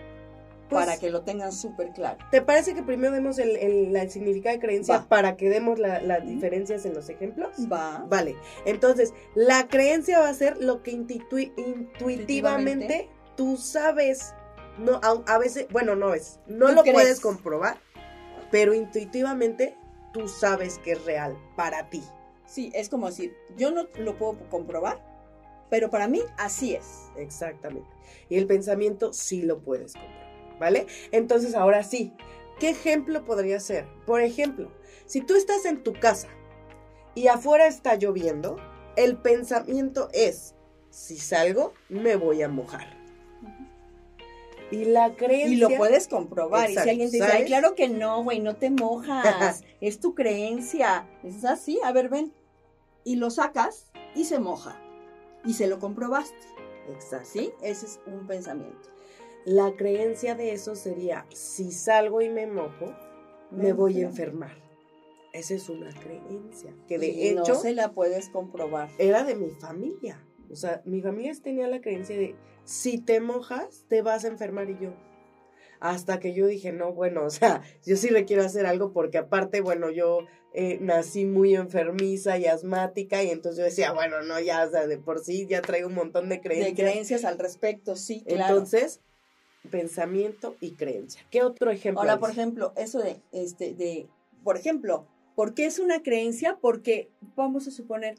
Pues 0.72 0.86
para 0.86 0.98
que 0.98 1.10
lo 1.10 1.24
tengan 1.24 1.52
súper 1.52 1.92
claro. 1.92 2.18
¿Te 2.32 2.42
parece 2.42 2.74
que 2.74 2.82
primero 2.82 3.14
demos 3.14 3.38
el, 3.40 4.10
significado 4.10 4.56
de 4.56 4.62
creencia 4.62 5.06
para 5.10 5.36
que 5.36 5.50
demos 5.50 5.80
las 5.80 6.26
diferencias 6.26 6.86
en 6.86 6.94
los 6.94 7.10
ejemplos? 7.10 7.50
Va. 7.70 8.06
Vale. 8.08 8.38
Entonces, 8.66 9.14
la 9.36 9.68
creencia 9.68 10.20
va 10.20 10.30
a 10.30 10.34
ser 10.34 10.64
lo 10.64 10.82
que 10.82 10.92
intuitivamente, 10.92 13.10
tú 13.36 13.58
sabes. 13.58 14.34
No, 14.78 15.02
a, 15.04 15.38
veces, 15.38 15.68
bueno, 15.72 15.98
no 15.98 16.14
es, 16.14 16.40
no 16.48 16.72
lo 16.72 16.86
puedes 16.86 17.20
comprobar, 17.20 17.82
pero 18.50 18.74
intuitivamente 18.74 19.76
tú 20.12 20.28
sabes 20.28 20.80
que 20.80 20.94
es 20.94 21.06
real 21.06 21.38
para 21.56 21.90
ti. 21.90 22.04
Sí, 22.46 22.72
es 22.74 22.90
como 22.90 23.08
decir, 23.08 23.36
yo 23.58 23.72
no 23.72 23.88
lo 23.98 24.18
puedo 24.18 24.38
comprobar, 24.50 25.02
pero 25.70 25.90
para 25.90 26.08
mí 26.08 26.22
así 26.38 26.76
es. 26.76 27.10
Exactamente. 27.16 27.90
Y 28.30 28.38
el 28.38 28.48
pensamiento 28.48 29.14
sí 29.14 29.42
lo 29.42 29.62
puedes 29.62 29.94
comprobar, 29.94 30.60
¿vale? 30.60 30.88
Entonces 31.12 31.56
ahora 31.56 31.84
sí, 31.84 32.14
¿qué 32.60 32.70
ejemplo 32.70 33.26
podría 33.26 33.60
ser? 33.60 33.88
Por 34.06 34.22
ejemplo, 34.22 34.72
si 35.06 35.22
tú 35.22 35.36
estás 35.36 35.66
en 35.66 35.84
tu 35.84 35.94
casa 35.94 36.28
y 37.16 37.28
afuera 37.28 37.68
está 37.68 37.96
lloviendo, 37.96 38.58
el 38.98 39.18
pensamiento 39.18 40.10
es, 40.14 40.56
si 40.90 41.18
salgo, 41.18 41.74
me 41.88 42.18
voy 42.18 42.42
a 42.42 42.50
mojar. 42.50 43.01
Y 44.72 44.86
la 44.86 45.16
creencia. 45.16 45.54
Y 45.54 45.56
lo 45.58 45.70
puedes 45.78 46.08
comprobar. 46.08 46.70
y 46.70 46.74
si 46.74 46.90
alguien 46.90 47.12
te 47.12 47.18
dice, 47.18 47.30
Ay, 47.32 47.46
claro 47.46 47.76
que 47.76 47.90
no, 47.90 48.24
güey, 48.24 48.40
no 48.40 48.56
te 48.56 48.70
mojas. 48.70 49.64
es 49.82 50.00
tu 50.00 50.16
creencia. 50.16 51.08
Es 51.24 51.44
así, 51.44 51.80
a 51.84 51.92
ver, 51.92 52.10
ven. 52.10 52.34
Y 53.04 53.18
lo 53.18 53.30
sacas 53.30 53.92
y 54.16 54.26
se 54.26 54.40
moja. 54.40 54.80
Y 55.46 55.54
se 55.54 55.68
lo 55.68 55.80
comprobaste. 55.80 56.48
Exacto. 56.90 57.30
¿Sí? 57.32 57.52
Ese 57.62 57.86
es 57.86 58.00
un 58.06 58.28
pensamiento. 58.28 58.90
La 59.46 59.76
creencia 59.76 60.36
de 60.36 60.54
eso 60.54 60.76
sería, 60.76 61.26
si 61.34 61.72
salgo 61.72 62.22
y 62.22 62.30
me 62.30 62.46
mojo, 62.46 62.96
me, 63.50 63.74
voy 63.74 64.02
a 64.02 64.06
enfermar. 64.06 64.56
Esa 65.34 65.56
es 65.56 65.68
una 65.70 65.92
creencia. 65.94 66.76
Que 66.88 67.00
de 67.00 67.30
hecho. 67.30 67.54
No 67.54 67.56
se 67.56 67.74
la 67.74 67.92
puedes 67.92 68.30
comprobar. 68.30 68.90
Era 68.98 69.24
de 69.24 69.36
mi 69.36 69.50
familia. 69.50 70.24
O 70.52 70.56
sea, 70.56 70.82
mi 70.86 71.02
familia 71.02 71.34
tenía 71.42 71.68
la 71.68 71.82
creencia 71.82 72.18
de 72.18 72.36
si 72.64 72.98
te 72.98 73.20
mojas, 73.20 73.86
te 73.88 74.02
vas 74.02 74.26
a 74.26 74.28
enfermar 74.28 74.70
y 74.70 74.78
yo. 74.80 74.94
Hasta 75.80 76.20
que 76.20 76.34
yo 76.34 76.46
dije, 76.46 76.72
no, 76.72 76.94
bueno, 76.94 77.26
o 77.26 77.30
sea, 77.30 77.62
yo 77.86 77.96
sí 77.96 78.10
le 78.10 78.26
quiero 78.26 78.44
hacer 78.44 78.66
algo 78.66 78.94
porque 78.94 79.18
aparte, 79.18 79.62
bueno, 79.62 79.90
yo 79.90 80.20
eh, 80.54 80.78
nací 80.82 81.26
muy 81.26 81.56
enfermiza 81.56 82.38
y 82.38 82.46
asmática 82.46 83.24
y 83.24 83.30
entonces 83.30 83.58
yo 83.60 83.66
decía, 83.66 83.94
bueno, 83.94 84.22
no, 84.22 84.40
ya, 84.40 84.66
o 84.66 84.70
sea, 84.70 84.86
de 84.86 84.98
por 84.98 85.24
sí 85.24 85.48
ya 85.48 85.62
traigo 85.62 85.88
un 85.88 85.96
montón 85.96 86.30
de 86.30 86.42
creencias. 86.42 86.76
De 86.76 86.84
creencias 86.84 87.26
al 87.26 87.40
respecto, 87.40 87.96
sí, 87.96 88.24
claro. 88.28 88.54
Entonces, 88.54 89.02
pensamiento 89.70 90.56
y 90.60 90.72
creencia. 90.72 91.22
¿Qué 91.30 91.44
otro 91.44 91.72
ejemplo? 91.72 92.02
Ahora, 92.02 92.20
por 92.20 92.32
ejemplo, 92.32 92.74
eso 92.76 93.00
de, 93.00 93.22
este, 93.32 93.74
de, 93.74 94.08
por 94.44 94.58
ejemplo, 94.58 95.08
¿por 95.36 95.54
qué 95.54 95.66
es 95.66 95.80
una 95.80 96.02
creencia? 96.02 96.58
Porque, 96.62 97.10
vamos 97.36 97.68
a 97.68 97.72
suponer, 97.72 98.18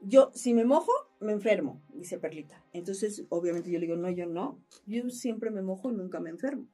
yo, 0.00 0.30
si 0.34 0.54
me 0.54 0.64
mojo, 0.64 0.92
me 1.20 1.32
enfermo, 1.32 1.82
dice 1.94 2.18
Perlita. 2.18 2.64
Entonces, 2.72 3.24
obviamente 3.28 3.70
yo 3.70 3.78
le 3.78 3.86
digo, 3.86 3.96
no, 3.96 4.10
yo 4.10 4.26
no. 4.26 4.62
Yo 4.86 5.08
siempre 5.10 5.50
me 5.50 5.62
mojo 5.62 5.90
y 5.90 5.94
nunca 5.94 6.20
me 6.20 6.30
enfermo. 6.30 6.68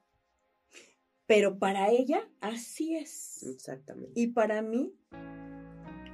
Pero 1.25 1.57
para 1.57 1.89
ella, 1.89 2.29
así 2.41 2.95
es. 2.95 3.43
Exactamente. 3.43 4.11
Y 4.19 4.27
para 4.27 4.61
mí, 4.61 4.93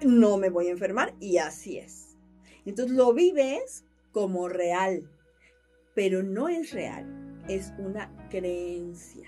no 0.05 0.37
me 0.37 0.49
voy 0.49 0.67
a 0.67 0.71
enfermar 0.71 1.15
y 1.19 1.37
así 1.37 1.77
es. 1.77 2.17
Entonces 2.65 2.95
lo 2.95 3.13
vives 3.13 3.85
como 4.11 4.47
real, 4.47 5.09
pero 5.95 6.23
no 6.23 6.47
es 6.47 6.71
real, 6.71 7.43
es 7.47 7.73
una 7.79 8.27
creencia. 8.29 9.27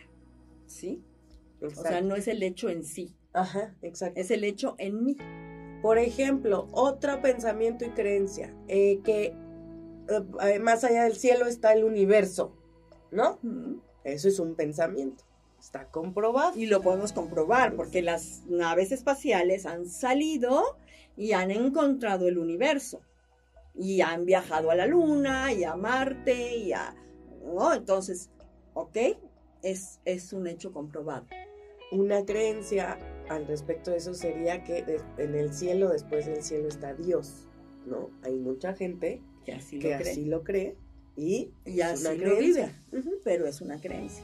¿Sí? 0.66 1.04
O 1.62 1.70
sea, 1.70 2.02
no 2.02 2.16
es 2.16 2.28
el 2.28 2.42
hecho 2.44 2.70
en 2.70 2.84
sí. 2.84 3.16
Ajá, 3.34 3.76
exacto. 3.82 4.20
Es 4.20 4.32
el 4.32 4.44
hecho 4.44 4.76
en 4.78 5.04
mí. 5.04 5.18
Por 5.82 5.98
ejemplo, 5.98 6.68
otro 6.72 7.22
pensamiento 7.22 7.86
y 7.86 7.90
creencia, 7.90 8.54
eh, 8.68 9.00
que 9.04 9.34
eh, 10.44 10.60
más 10.60 10.84
allá 10.84 11.04
del 11.04 11.16
cielo 11.16 11.48
está 11.48 11.74
el 11.74 11.84
universo, 11.84 12.56
¿no? 13.12 13.40
Eso 14.04 14.28
es 14.28 14.40
un 14.40 14.56
pensamiento. 14.56 15.24
Está 15.60 15.86
comprobado. 15.90 16.58
Y 16.58 16.66
lo 16.66 16.82
podemos 16.82 17.14
comprobar 17.14 17.76
porque 17.76 18.02
las 18.02 18.44
naves 18.48 18.92
espaciales 18.92 19.66
han 19.66 19.88
salido 19.88 20.78
y 21.16 21.34
han 21.34 21.52
encontrado 21.52 22.28
el 22.28 22.38
universo. 22.38 23.02
Y 23.76 24.02
han 24.02 24.26
viajado 24.26 24.72
a 24.72 24.76
la 24.76 24.88
Luna 24.88 25.54
y 25.54 25.64
a 25.64 25.76
Marte 25.76 26.58
y 26.58 26.74
a... 26.74 26.96
¿no? 27.44 27.74
Entonces, 27.74 28.30
¿ok? 28.74 28.98
Es, 29.62 30.00
es 30.06 30.34
un 30.34 30.48
hecho 30.48 30.74
comprobado. 30.74 31.28
Una 31.92 32.26
creencia 32.26 32.98
al 33.32 33.48
respecto 33.48 33.92
de 33.92 33.98
eso 33.98 34.14
sería 34.14 34.64
que 34.64 35.00
en 35.18 35.36
el 35.36 35.54
cielo, 35.54 35.90
después 35.90 36.26
del 36.26 36.44
cielo 36.44 36.68
está 36.68 36.94
Dios, 36.94 37.48
¿no? 37.86 38.10
Hay 38.24 38.36
mucha 38.36 38.74
gente 38.74 39.22
que 39.46 39.54
así, 39.54 39.78
lo, 39.78 39.82
cree. 39.82 39.96
así 39.96 40.26
lo 40.26 40.44
cree 40.44 40.76
y, 41.16 41.52
así 41.82 42.18
lo 42.18 42.38
vive, 42.38 42.72
pero 43.24 43.48
es 43.48 43.62
una 43.62 43.80
creencia. 43.80 44.24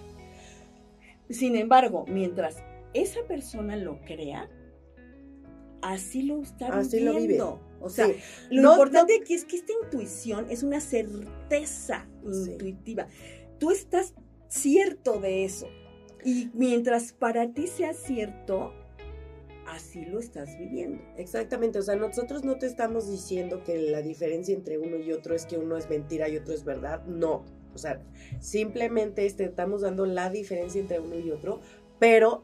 Sin 1.29 1.55
embargo, 1.55 2.05
mientras 2.07 2.57
esa 2.93 3.25
persona 3.27 3.77
lo 3.77 3.99
crea, 4.01 4.49
así 5.81 6.23
lo 6.23 6.41
está 6.41 6.67
así 6.67 6.99
viviendo. 6.99 7.61
O 7.79 7.89
sea, 7.89 8.07
lo 8.49 8.71
importante 8.71 9.19
aquí 9.21 9.35
es 9.35 9.45
que 9.45 9.57
esta 9.57 9.71
intuición 9.83 10.47
es 10.49 10.63
una 10.63 10.81
certeza 10.81 12.07
intuitiva. 12.25 13.07
Tú 13.59 13.71
estás 13.71 14.13
cierto 14.49 15.19
de 15.19 15.45
eso. 15.45 15.67
Y 16.25 16.49
mientras 16.53 17.13
para 17.13 17.53
ti 17.53 17.67
sea 17.67 17.93
cierto, 17.93 18.73
así 19.67 20.05
lo 20.05 20.19
estás 20.19 20.57
viviendo. 20.57 21.01
Exactamente, 21.17 21.79
o 21.79 21.81
sea, 21.81 21.95
nosotros 21.95 22.43
no 22.43 22.57
te 22.57 22.65
estamos 22.65 23.09
diciendo 23.09 23.63
que 23.63 23.77
la 23.77 24.01
diferencia 24.01 24.55
entre 24.55 24.77
uno 24.77 24.97
y 24.97 25.11
otro 25.11 25.35
es 25.35 25.45
que 25.45 25.57
uno 25.57 25.77
es 25.77 25.89
mentira 25.89 26.29
y 26.29 26.37
otro 26.37 26.53
es 26.53 26.63
verdad, 26.63 27.03
no. 27.05 27.43
O 27.73 27.77
sea, 27.77 28.01
simplemente 28.39 29.29
te 29.31 29.43
estamos 29.43 29.81
dando 29.81 30.05
la 30.05 30.29
diferencia 30.29 30.81
entre 30.81 30.99
uno 30.99 31.19
y 31.19 31.31
otro, 31.31 31.61
pero 31.99 32.43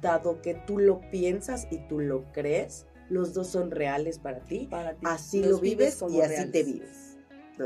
dado 0.00 0.40
que 0.42 0.54
tú 0.54 0.78
lo 0.78 1.00
piensas 1.10 1.66
y 1.70 1.78
tú 1.88 1.98
lo 1.98 2.24
crees, 2.32 2.86
los 3.08 3.32
dos 3.32 3.48
son 3.48 3.70
reales 3.70 4.18
para 4.18 4.40
ti, 4.40 4.68
para 4.70 4.92
ti. 4.92 5.00
así 5.04 5.42
lo 5.42 5.58
vives, 5.58 6.02
y 6.08 6.20
así 6.20 6.50
te 6.50 6.62
vives. 6.62 7.07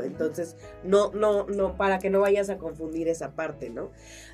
Entonces, 0.01 0.55
no, 0.83 1.11
no, 1.11 1.45
no, 1.45 1.77
para 1.77 1.99
que 1.99 2.09
no 2.09 2.21
vayas 2.21 2.49
a 2.49 2.57
confundir 2.57 3.07
esa 3.07 3.35
parte, 3.35 3.69
¿no? 3.69 3.91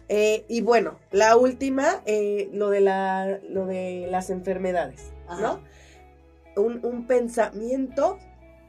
Eh, 0.07 0.45
y 0.47 0.61
bueno, 0.61 0.99
la 1.11 1.35
última, 1.35 2.01
eh, 2.05 2.49
lo, 2.53 2.69
de 2.69 2.81
la, 2.81 3.39
lo 3.49 3.65
de 3.65 4.07
las 4.09 4.29
enfermedades, 4.29 5.11
¿no? 5.41 5.61
Un, 6.55 6.83
un, 6.85 7.07
pensamiento 7.07 8.17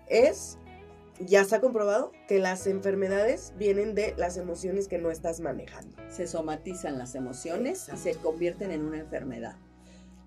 es, 0.06 0.58
ya 1.18 1.44
se 1.44 1.56
ha 1.56 1.60
comprobado, 1.60 2.12
que 2.28 2.38
las 2.38 2.66
enfermedades 2.66 3.52
vienen 3.56 3.94
de 3.94 4.14
las 4.16 4.36
emociones 4.36 4.86
que 4.88 4.98
no 4.98 5.10
estás 5.10 5.40
manejando. 5.40 5.96
Se 6.08 6.26
somatizan 6.26 6.98
las 6.98 7.14
emociones 7.14 7.88
y 7.92 7.96
se 7.96 8.14
convierten 8.14 8.70
en 8.70 8.84
una 8.84 8.98
enfermedad. 8.98 9.56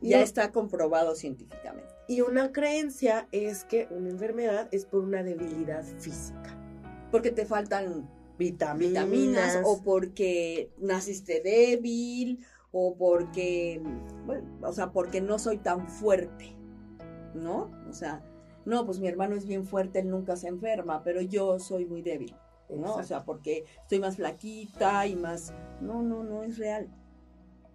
Ya 0.10 0.22
está 0.22 0.52
comprobado 0.52 1.16
científicamente. 1.16 1.94
Y 2.08 2.22
una 2.22 2.52
creencia 2.52 3.28
es 3.32 3.64
que 3.64 3.88
una 3.90 4.10
enfermedad 4.10 4.68
es 4.72 4.86
por 4.86 5.02
una 5.02 5.24
debilidad 5.24 5.84
física. 6.00 6.58
Porque 7.12 7.32
te 7.32 7.46
faltan 7.46 8.10
vitaminas, 8.38 9.62
o 9.64 9.82
porque 9.84 10.72
naciste 10.78 11.42
débil 11.42 12.46
o 12.72 12.96
porque, 12.98 13.82
bueno, 14.26 14.48
o 14.64 14.74
sea, 14.74 14.92
porque 14.92 15.22
no 15.22 15.38
soy 15.38 15.60
tan 15.60 15.88
fuerte, 15.88 16.56
¿no? 17.36 17.70
O 17.88 17.94
sea, 17.94 18.24
no, 18.66 18.86
pues 18.86 19.00
mi 19.00 19.08
hermano 19.08 19.36
es 19.36 19.46
bien 19.46 19.66
fuerte, 19.66 20.00
él 20.00 20.10
nunca 20.10 20.36
se 20.36 20.48
enferma, 20.48 21.04
pero 21.04 21.22
yo 21.22 21.60
soy 21.60 21.86
muy 21.86 22.02
débil, 22.02 22.36
¿no? 22.70 22.96
O 22.96 23.04
sea, 23.04 23.24
porque 23.26 23.66
estoy 23.84 24.00
más 24.00 24.16
flaquita 24.16 25.06
y 25.06 25.16
más... 25.16 25.54
No, 25.82 26.02
no, 26.02 26.24
no 26.24 26.42
es 26.42 26.58
real, 26.58 26.90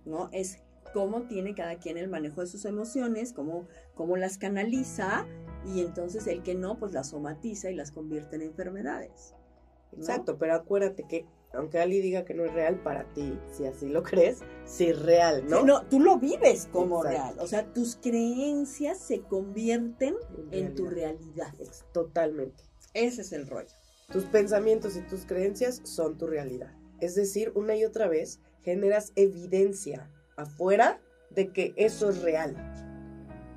¿no? 0.04 0.28
Es 0.32 0.58
cómo 0.92 1.22
tiene 1.22 1.54
cada 1.54 1.78
quien 1.78 1.98
el 1.98 2.08
manejo 2.08 2.40
de 2.40 2.46
sus 2.46 2.64
emociones, 2.64 3.32
cómo, 3.32 3.66
cómo 3.94 4.16
las 4.16 4.38
canaliza 4.38 5.26
y 5.66 5.80
entonces 5.80 6.26
el 6.26 6.42
que 6.42 6.54
no, 6.54 6.78
pues 6.78 6.92
las 6.92 7.10
somatiza 7.10 7.70
y 7.70 7.74
las 7.74 7.90
convierte 7.90 8.36
en 8.36 8.42
enfermedades. 8.42 9.34
Exacto, 9.92 10.38
pero 10.38 10.54
acuérdate 10.54 11.04
que 11.08 11.26
aunque 11.52 11.78
Ali 11.78 12.00
diga 12.00 12.24
que 12.24 12.34
no 12.34 12.44
es 12.44 12.52
real 12.52 12.82
para 12.82 13.04
ti, 13.14 13.38
si 13.50 13.64
así 13.64 13.88
lo 13.88 14.02
crees, 14.02 14.40
sí 14.66 14.88
es 14.88 15.00
real, 15.00 15.46
¿no? 15.48 15.62
no, 15.62 15.86
tú 15.86 15.98
lo 15.98 16.18
vives 16.18 16.68
como 16.70 17.02
real. 17.02 17.36
O 17.38 17.46
sea, 17.46 17.72
tus 17.72 17.96
creencias 17.96 18.98
se 18.98 19.22
convierten 19.22 20.14
en, 20.50 20.74
tu 20.74 20.86
realidad. 20.86 21.54
totalmente. 21.92 22.64
Ese 22.92 23.22
es 23.22 23.32
el 23.32 23.46
rollo. 23.46 23.74
Tus 24.12 24.24
pensamientos 24.24 24.96
y 24.96 25.00
tus 25.02 25.24
creencias 25.24 25.80
son 25.84 26.18
tu 26.18 26.26
realidad. 26.26 26.74
Es 27.00 27.14
decir, 27.14 27.52
una 27.54 27.76
y 27.76 27.84
otra 27.84 28.08
vez 28.08 28.40
generas 28.62 29.12
evidencia 29.16 30.10
afuera 30.38 31.00
de 31.30 31.52
que 31.52 31.74
eso 31.76 32.08
es 32.08 32.22
real. 32.22 32.56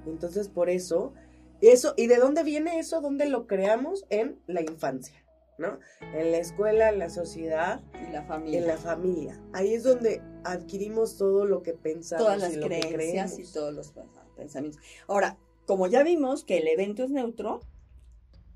Entonces, 0.06 0.50
por 0.50 0.70
eso, 0.70 1.14
eso, 1.62 1.94
¿y 1.96 2.08
de 2.08 2.18
dónde 2.18 2.44
viene 2.44 2.80
eso? 2.80 3.02
¿Dónde 3.02 3.28
lo 3.28 3.48
creamos? 3.48 4.06
En 4.10 4.40
la 4.48 4.62
infancia, 4.62 5.24
¿no? 5.58 5.80
En 6.02 6.32
la 6.32 6.38
escuela, 6.38 6.90
en 6.90 7.00
la 7.00 7.10
sociedad. 7.10 7.82
Y 8.08 8.12
la 8.12 8.24
familia. 8.24 8.60
En 8.60 8.68
la 8.68 8.78
familia. 8.78 9.40
Ahí 9.54 9.74
es 9.74 9.84
donde 9.84 10.22
adquirimos 10.44 11.18
todo 11.18 11.46
lo 11.46 11.62
que 11.62 11.74
pensamos. 11.74 12.26
Todas 12.26 12.42
las 12.42 12.58
creencias 12.58 13.40
y 13.40 13.44
todos 13.44 13.74
los 13.74 13.94
pensamientos. 14.36 14.82
Ahora, 15.08 15.38
como 15.68 15.88
ya 15.88 16.04
vimos 16.04 16.44
que 16.44 16.58
el 16.58 16.68
evento 16.68 17.04
es 17.04 17.12
neutro, 17.12 17.62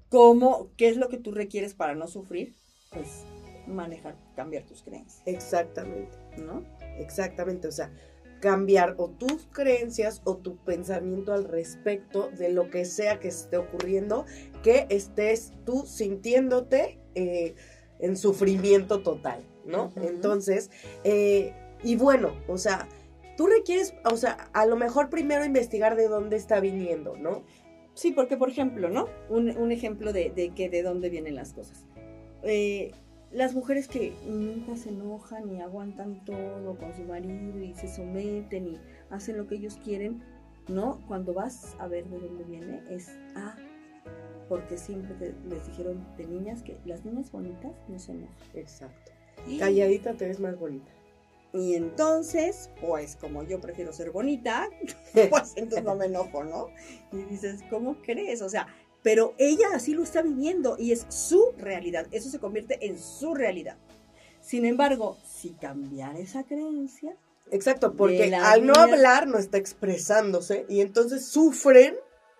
¿cómo, 0.09 0.71
¿qué 0.77 0.89
es 0.89 0.97
lo 0.97 1.09
que 1.09 1.17
tú 1.17 1.31
requieres 1.31 1.75
para 1.75 1.93
no 1.93 2.07
sufrir? 2.07 2.55
Pues 2.91 3.23
manejar, 3.67 4.15
cambiar 4.35 4.63
tus 4.63 4.81
creencias. 4.81 5.21
Exactamente. 5.25 6.17
¿No? 6.37 6.63
Exactamente, 6.97 7.67
o 7.67 7.71
sea, 7.71 7.91
cambiar 8.45 8.93
o 8.99 9.09
tus 9.09 9.47
creencias 9.51 10.21
o 10.23 10.37
tu 10.37 10.57
pensamiento 10.57 11.33
al 11.33 11.45
respecto 11.45 12.29
de 12.29 12.49
lo 12.49 12.69
que 12.69 12.85
sea 12.85 13.19
que 13.19 13.29
esté 13.29 13.57
ocurriendo, 13.57 14.23
que 14.61 14.85
estés 14.91 15.51
tú 15.65 15.87
sintiéndote 15.87 16.99
eh, 17.15 17.55
en 17.97 18.15
sufrimiento 18.15 19.01
total, 19.01 19.43
¿no? 19.65 19.91
Entonces, 19.95 20.69
eh, 21.03 21.55
y 21.83 21.95
bueno, 21.95 22.35
o 22.47 22.59
sea, 22.59 22.87
tú 23.35 23.47
requieres, 23.47 23.95
o 24.03 24.15
sea, 24.15 24.47
a 24.53 24.67
lo 24.67 24.75
mejor 24.75 25.09
primero 25.09 25.43
investigar 25.43 25.95
de 25.95 26.07
dónde 26.07 26.35
está 26.37 26.59
viniendo, 26.59 27.17
¿no? 27.17 27.45
Sí, 27.95 28.11
porque 28.11 28.37
por 28.37 28.51
ejemplo, 28.51 28.89
¿no? 28.91 29.09
Un, 29.27 29.71
ejemplo 29.71 30.13
de, 30.13 30.29
de, 30.29 30.51
que 30.53 30.69
de 30.69 30.83
dónde 30.83 31.09
vienen 31.09 31.33
las 31.33 31.51
cosas. 31.51 31.83
Eh, 32.43 32.91
las 33.35 33.53
mujeres 33.53 33.89
que 33.89 34.13
nunca 34.25 34.77
se 34.77 34.89
enojan 34.89 35.53
y 35.53 35.59
aguantan 35.59 36.23
todo 36.23 36.77
con 36.77 36.95
su 36.95 37.03
marido 37.03 37.59
y 37.59 37.73
se 37.73 37.93
someten 37.93 38.67
y 38.69 38.79
hacen 39.09 39.35
lo 39.35 39.45
que 39.45 39.55
ellos 39.55 39.77
quieren, 39.83 40.23
¿no? 40.69 41.01
Cuando 41.05 41.33
vas 41.33 41.75
a 41.79 41.87
ver 41.87 42.05
de 42.05 42.17
dónde 42.17 42.45
viene, 42.45 42.81
es 42.89 43.09
ah, 43.35 43.57
porque 44.47 44.77
siempre 44.77 45.35
les 45.49 45.67
dijeron 45.67 46.07
de 46.17 46.27
niñas 46.27 46.63
que 46.63 46.77
las 46.85 47.03
niñas 47.03 47.29
bonitas 47.29 47.73
no 47.89 47.99
se 47.99 48.13
enojan. 48.13 48.35
Exacto. 48.53 49.11
Calladita 49.59 50.13
te 50.13 50.27
ves 50.27 50.39
más 50.39 50.57
bonita. 50.57 50.89
Y 51.51 51.75
entonces, 51.75 52.69
pues 52.79 53.17
como 53.17 53.43
yo 53.43 53.59
prefiero 53.59 53.91
ser 53.91 54.11
bonita, 54.11 54.69
pues 55.29 55.53
entonces 55.57 55.83
no 55.83 55.95
me 55.95 56.05
enojo, 56.05 56.45
¿no? 56.45 56.69
Y 57.11 57.23
dices, 57.23 57.63
¿cómo 57.69 57.97
crees? 58.01 58.41
O 58.41 58.47
sea, 58.47 58.67
pero 59.05 59.35
ella 59.37 59.67
así 59.71 59.93
lo 59.93 60.01
está 60.01 60.23
viviendo 60.23 60.77
y 60.79 60.91
es 60.91 61.05
su 61.09 61.53
realidad. 61.59 62.07
Eso 62.09 62.27
se 62.31 62.39
convierte 62.39 62.87
en 62.87 62.97
su 62.97 63.35
realidad. 63.35 63.77
Sin 64.41 64.65
embargo, 64.65 65.15
si 65.23 65.51
cambiar 65.51 66.15
esa 66.15 66.43
creencia... 66.43 67.15
Exacto, 67.51 67.93
porque 67.93 68.33
al 68.33 68.65
no 68.65 68.73
hablar 68.73 69.27
no 69.27 69.37
está 69.37 69.59
expresándose 69.59 70.65
y 70.69 70.81
entonces 70.81 71.23
sufren 71.23 71.93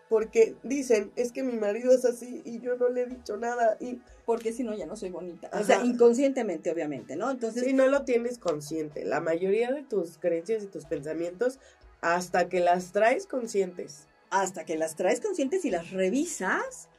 porque 0.10 0.56
dicen, 0.64 1.12
es 1.16 1.32
que 1.32 1.44
mi 1.44 1.56
marido 1.56 1.92
es 1.92 2.04
así 2.04 2.42
y 2.46 2.60
yo 2.62 2.78
no 2.78 2.90
le 2.90 3.04
he 3.04 3.06
dicho 3.06 3.38
nada 3.38 3.78
y... 3.80 4.00
Porque 4.26 4.52
si 4.52 4.64
no, 4.64 4.74
ya 4.74 4.88
no 4.88 4.96
soy 4.96 5.12
bonita. 5.12 5.52
O 5.54 5.64
sea, 5.64 5.86
inconscientemente, 5.86 6.72
obviamente, 6.72 7.16
¿no? 7.16 7.30
Entonces... 7.30 7.64
Si 7.64 7.74
no 7.74 7.86
lo 7.90 8.06
tienes 8.06 8.40
consciente, 8.40 9.06
la 9.06 9.20
mayoría 9.20 9.72
de 9.72 9.84
tus 9.84 10.18
creencias 10.18 10.64
y 10.64 10.68
tus 10.68 10.86
pensamientos, 10.86 11.60
hasta 12.02 12.50
que 12.50 12.60
las 12.60 12.92
traes 12.92 13.28
conscientes, 13.28 14.08
hasta 14.42 14.66
que 14.66 14.78
las 14.78 14.96
traes 14.96 15.22
conscientes 15.22 15.66
y 15.66 15.72
las 15.72 15.92
revisas, 15.92 16.90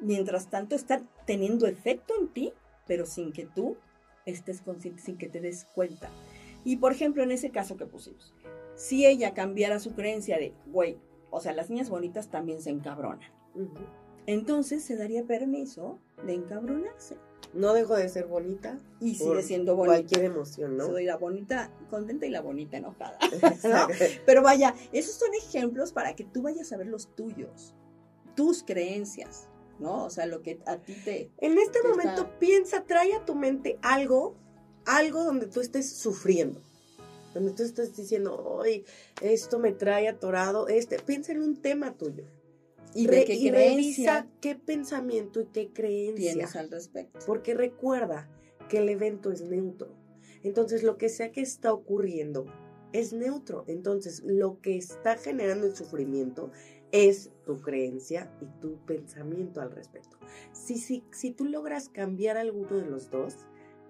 mientras 0.00 0.48
tanto 0.48 0.76
están 0.76 1.08
teniendo 1.26 1.66
efecto 1.66 2.14
en 2.18 2.28
ti, 2.28 2.52
pero 2.86 3.06
sin 3.06 3.32
que 3.32 3.46
tú 3.46 3.76
estés 4.26 4.60
consciente, 4.60 5.02
sin 5.02 5.18
que 5.18 5.28
te 5.28 5.40
des 5.40 5.66
cuenta. 5.74 6.10
Y 6.64 6.76
por 6.76 6.92
ejemplo, 6.92 7.22
en 7.22 7.30
ese 7.30 7.50
caso 7.50 7.76
que 7.76 7.86
pusimos, 7.86 8.34
si 8.74 9.06
ella 9.06 9.34
cambiara 9.34 9.80
su 9.80 9.94
creencia 9.94 10.38
de, 10.38 10.54
güey, 10.66 10.98
o 11.30 11.40
sea, 11.40 11.52
las 11.52 11.68
niñas 11.68 11.90
bonitas 11.90 12.30
también 12.30 12.62
se 12.62 12.70
encabronan, 12.70 13.30
entonces 14.26 14.84
se 14.84 14.96
daría 14.96 15.24
permiso 15.24 15.98
de 16.24 16.34
encabronarse 16.34 17.18
no 17.54 17.72
dejo 17.72 17.96
de 17.96 18.08
ser 18.08 18.26
bonita. 18.26 18.78
Y 19.00 19.14
sigue 19.14 19.42
siendo 19.42 19.76
bonita. 19.76 19.96
Cualquier 19.96 20.24
emoción, 20.24 20.76
¿no? 20.76 20.86
Soy 20.86 21.04
la 21.04 21.16
bonita 21.16 21.70
contenta 21.90 22.26
y 22.26 22.30
la 22.30 22.40
bonita 22.40 22.76
enojada. 22.76 23.18
Pero 24.26 24.42
vaya, 24.42 24.74
esos 24.92 25.14
son 25.14 25.30
ejemplos 25.34 25.92
para 25.92 26.14
que 26.14 26.24
tú 26.24 26.42
vayas 26.42 26.72
a 26.72 26.76
ver 26.76 26.88
los 26.88 27.14
tuyos, 27.14 27.74
tus 28.34 28.62
creencias. 28.62 29.48
¿no? 29.78 30.04
O 30.04 30.10
sea, 30.10 30.26
lo 30.26 30.40
que 30.42 30.60
a 30.66 30.76
ti 30.76 30.94
te... 31.04 31.30
En 31.38 31.58
este 31.58 31.80
te 31.82 31.88
momento 31.88 32.22
está- 32.22 32.38
piensa, 32.38 32.84
trae 32.84 33.12
a 33.14 33.24
tu 33.24 33.34
mente 33.34 33.78
algo, 33.82 34.36
algo 34.86 35.24
donde 35.24 35.46
tú 35.46 35.60
estés 35.60 35.90
sufriendo. 35.90 36.60
Donde 37.34 37.52
tú 37.52 37.64
estés 37.64 37.96
diciendo, 37.96 38.60
ay, 38.64 38.84
esto 39.20 39.58
me 39.58 39.72
trae 39.72 40.08
atorado, 40.08 40.68
este. 40.68 41.00
Piensa 41.00 41.32
en 41.32 41.42
un 41.42 41.60
tema 41.60 41.92
tuyo. 41.94 42.24
¿Y 42.94 43.06
de 43.06 43.24
qué 43.24 43.34
y 43.34 43.50
creencia 43.50 43.52
revisa 43.52 44.28
qué 44.40 44.54
pensamiento 44.54 45.40
y 45.40 45.46
qué 45.46 45.72
creencia. 45.72 46.32
tienes 46.32 46.56
al 46.56 46.70
respecto? 46.70 47.18
Porque 47.26 47.54
recuerda 47.54 48.28
que 48.68 48.78
el 48.78 48.88
evento 48.88 49.32
es 49.32 49.42
neutro. 49.42 49.94
Entonces, 50.42 50.82
lo 50.82 50.96
que 50.96 51.08
sea 51.08 51.32
que 51.32 51.40
está 51.40 51.72
ocurriendo 51.72 52.46
es 52.92 53.12
neutro. 53.12 53.64
Entonces, 53.66 54.22
lo 54.24 54.60
que 54.60 54.76
está 54.76 55.16
generando 55.16 55.66
el 55.66 55.74
sufrimiento 55.74 56.50
es 56.92 57.32
tu 57.44 57.60
creencia 57.60 58.30
y 58.40 58.60
tu 58.60 58.76
pensamiento 58.86 59.60
al 59.60 59.72
respecto. 59.72 60.16
Si, 60.52 60.76
si, 60.78 61.02
si 61.10 61.32
tú 61.32 61.44
logras 61.44 61.88
cambiar 61.88 62.36
alguno 62.36 62.76
de 62.76 62.86
los 62.86 63.10
dos, 63.10 63.34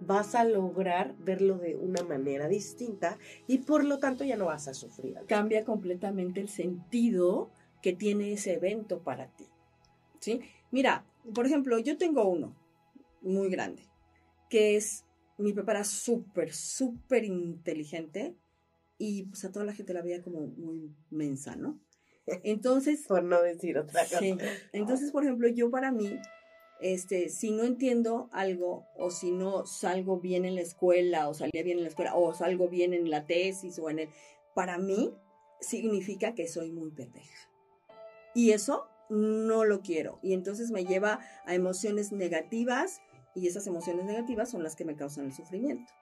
vas 0.00 0.34
a 0.34 0.44
lograr 0.44 1.14
verlo 1.18 1.58
de 1.58 1.76
una 1.76 2.02
manera 2.02 2.48
distinta 2.48 3.18
y 3.46 3.58
por 3.58 3.84
lo 3.84 3.98
tanto 3.98 4.24
ya 4.24 4.36
no 4.36 4.46
vas 4.46 4.68
a 4.68 4.74
sufrir. 4.74 5.16
Cambia 5.26 5.64
completamente 5.64 6.40
el 6.40 6.48
sentido 6.48 7.50
que 7.84 7.92
tiene 7.92 8.32
ese 8.32 8.54
evento 8.54 9.02
para 9.02 9.26
ti. 9.36 9.44
¿Sí? 10.18 10.40
Mira, 10.70 11.04
por 11.34 11.44
ejemplo, 11.44 11.78
yo 11.78 11.98
tengo 11.98 12.26
uno 12.26 12.56
muy 13.20 13.50
grande, 13.50 13.82
que 14.48 14.76
es, 14.76 15.04
mi 15.36 15.52
papá 15.52 15.72
era 15.72 15.84
súper, 15.84 16.54
súper 16.54 17.24
inteligente 17.24 18.34
y 18.96 19.24
pues 19.24 19.44
a 19.44 19.52
toda 19.52 19.66
la 19.66 19.74
gente 19.74 19.92
la 19.92 20.00
veía 20.00 20.22
como 20.22 20.46
muy 20.46 20.94
mensa, 21.10 21.56
¿no? 21.56 21.78
Entonces, 22.42 23.04
Por 23.06 23.22
no 23.22 23.42
decir 23.42 23.76
otra 23.76 24.02
cosa. 24.04 24.18
Sí. 24.18 24.34
Entonces, 24.72 25.12
por 25.12 25.22
ejemplo, 25.22 25.46
yo 25.48 25.70
para 25.70 25.92
mí, 25.92 26.18
este, 26.80 27.28
si 27.28 27.50
no 27.50 27.64
entiendo 27.64 28.30
algo 28.32 28.86
o 28.96 29.10
si 29.10 29.30
no 29.30 29.66
salgo 29.66 30.20
bien 30.20 30.46
en 30.46 30.54
la 30.54 30.62
escuela 30.62 31.28
o 31.28 31.34
salía 31.34 31.62
bien 31.62 31.76
en 31.76 31.84
la 31.84 31.90
escuela 31.90 32.14
o 32.14 32.32
salgo 32.32 32.70
bien 32.70 32.94
en 32.94 33.10
la 33.10 33.26
tesis 33.26 33.78
o 33.78 33.90
en 33.90 33.98
el, 33.98 34.08
para 34.54 34.78
mí 34.78 35.12
significa 35.60 36.34
que 36.34 36.48
soy 36.48 36.70
muy 36.70 36.90
pendeja. 36.90 37.53
Y 38.34 38.52
eso 38.52 38.88
no 39.08 39.64
lo 39.64 39.80
quiero. 39.80 40.18
Y 40.22 40.32
entonces 40.32 40.70
me 40.70 40.84
lleva 40.84 41.20
a 41.46 41.54
emociones 41.54 42.12
negativas 42.12 43.00
y 43.34 43.48
esas 43.48 43.66
emociones 43.66 44.04
negativas 44.04 44.50
son 44.50 44.62
las 44.62 44.76
que 44.76 44.84
me 44.84 44.96
causan 44.96 45.26
el 45.26 45.32
sufrimiento. 45.32 45.92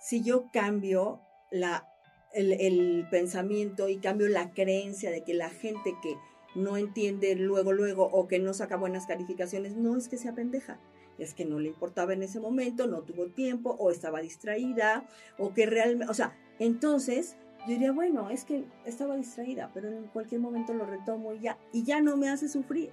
Si 0.00 0.22
yo 0.22 0.50
cambio 0.52 1.20
la, 1.50 1.88
el, 2.32 2.52
el 2.52 3.06
pensamiento 3.10 3.88
y 3.88 3.98
cambio 3.98 4.28
la 4.28 4.52
creencia 4.52 5.10
de 5.10 5.24
que 5.24 5.34
la 5.34 5.50
gente 5.50 5.94
que 6.02 6.16
no 6.54 6.76
entiende 6.76 7.34
luego, 7.34 7.72
luego 7.72 8.04
o 8.04 8.26
que 8.26 8.38
no 8.38 8.54
saca 8.54 8.76
buenas 8.76 9.06
calificaciones, 9.06 9.76
no 9.76 9.96
es 9.96 10.08
que 10.08 10.16
sea 10.16 10.34
pendeja, 10.34 10.80
es 11.18 11.34
que 11.34 11.44
no 11.44 11.58
le 11.58 11.68
importaba 11.68 12.12
en 12.12 12.22
ese 12.22 12.40
momento, 12.40 12.86
no 12.86 13.02
tuvo 13.02 13.26
tiempo 13.26 13.76
o 13.78 13.90
estaba 13.90 14.20
distraída 14.20 15.06
o 15.36 15.52
que 15.52 15.66
realmente, 15.66 16.10
o 16.10 16.14
sea, 16.14 16.36
entonces 16.58 17.36
yo 17.66 17.72
diría, 17.72 17.92
bueno, 17.92 18.30
es 18.30 18.44
que 18.44 18.64
estaba 18.84 19.16
distraída, 19.16 19.70
pero 19.74 19.88
en 19.88 20.04
cualquier 20.04 20.40
momento 20.40 20.72
lo 20.74 20.86
retomo 20.86 21.32
y 21.34 21.40
ya, 21.40 21.58
y 21.72 21.82
ya 21.84 22.00
no 22.00 22.16
me 22.16 22.28
hace 22.28 22.48
sufrir. 22.48 22.92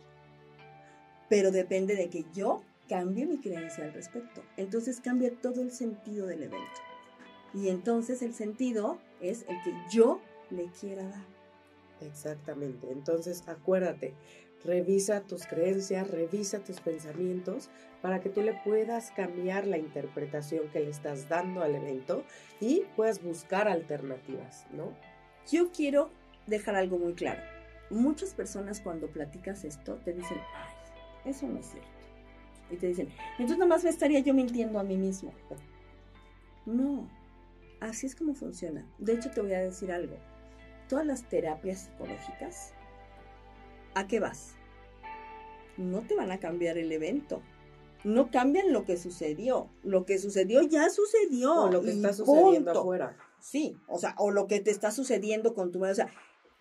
Pero 1.30 1.52
depende 1.52 1.96
de 1.96 2.10
que 2.10 2.26
yo 2.34 2.62
cambie 2.88 3.26
mi 3.26 3.38
creencia 3.40 3.86
al 3.86 3.94
respecto. 3.94 4.42
Entonces 4.58 5.02
cambia 5.02 5.32
todo 5.42 5.62
el 5.62 5.72
sentido 5.72 6.28
del 6.28 6.44
evento. 6.44 6.82
Y 7.54 7.70
entonces 7.70 8.22
el 8.22 8.34
sentido 8.34 8.98
es 9.22 9.46
el 9.48 9.62
que 9.64 9.74
yo 9.90 10.20
le 10.50 10.66
quiera 10.68 11.04
dar. 11.04 11.36
Exactamente. 12.02 12.92
Entonces, 12.92 13.44
acuérdate, 13.48 14.14
revisa 14.66 15.22
tus 15.22 15.46
creencias, 15.46 16.10
revisa 16.10 16.60
tus 16.60 16.82
pensamientos 16.82 17.70
para 18.02 18.20
que 18.20 18.30
tú 18.30 18.42
le 18.42 18.54
puedas 18.64 19.12
cambiar 19.12 19.66
la 19.68 19.78
interpretación 19.78 20.68
que 20.70 20.80
le 20.80 20.90
estás 20.90 21.30
dando 21.30 21.62
al 21.62 21.76
evento 21.76 22.24
y 22.60 22.84
puedas 22.96 23.22
buscar 23.24 23.68
alternativas, 23.68 24.66
¿no? 24.72 24.94
Yo 25.52 25.72
quiero 25.72 26.10
dejar 26.48 26.76
algo 26.76 26.98
muy 26.98 27.14
claro. 27.14 27.42
Muchas 27.90 28.34
personas 28.34 28.82
cuando 28.82 29.08
platicas 29.08 29.64
esto 29.64 29.96
te 30.04 30.14
dicen, 30.14 30.38
ay, 30.56 31.30
eso 31.32 31.48
no 31.48 31.60
es 31.60 31.68
cierto. 31.68 31.90
Y 32.70 32.78
te 32.78 32.88
dicen, 32.88 33.10
entonces 33.34 33.58
nomás 33.58 33.84
me 33.84 33.90
estaría 33.90 34.20
yo 34.20 34.34
mintiendo 34.34 34.80
a 34.80 34.84
mí 34.84 34.98
mismo. 34.98 35.34
No, 36.66 37.10
así 37.80 38.06
es 38.06 38.16
como 38.16 38.34
funciona. 38.34 38.86
De 38.98 39.14
hecho, 39.14 39.30
te 39.30 39.42
voy 39.42 39.54
a 39.54 39.62
decir 39.62 39.92
algo. 39.92 40.18
Todas 40.90 41.06
las 41.06 41.28
terapias 41.28 41.80
psicológicas, 41.82 42.75
¿a 43.96 44.08
qué 44.08 44.20
vas? 44.20 44.56
No 45.78 46.02
te 46.02 46.16
van 46.16 46.32
a 46.32 46.40
cambiar 46.40 46.78
el 46.78 46.92
evento. 46.92 47.42
No 48.04 48.30
cambian 48.30 48.72
lo 48.72 48.86
que 48.86 48.98
sucedió. 48.98 49.70
Lo 49.84 50.06
que 50.06 50.20
sucedió 50.20 50.62
ya 50.62 50.90
sucedió. 50.90 51.54
O 51.64 51.72
lo 51.72 51.82
que 51.82 51.92
está 51.92 52.14
sucediendo 52.14 52.72
punto. 52.72 52.82
afuera. 52.82 53.18
Sí, 53.40 53.76
o 53.88 53.98
sea, 53.98 54.16
o 54.18 54.32
lo 54.32 54.48
que 54.48 54.60
te 54.60 54.72
está 54.72 54.92
sucediendo 54.92 55.56
con 55.56 55.72
tu 55.72 55.80
madre. 55.80 55.94
O 55.94 55.96
sea, 55.96 56.10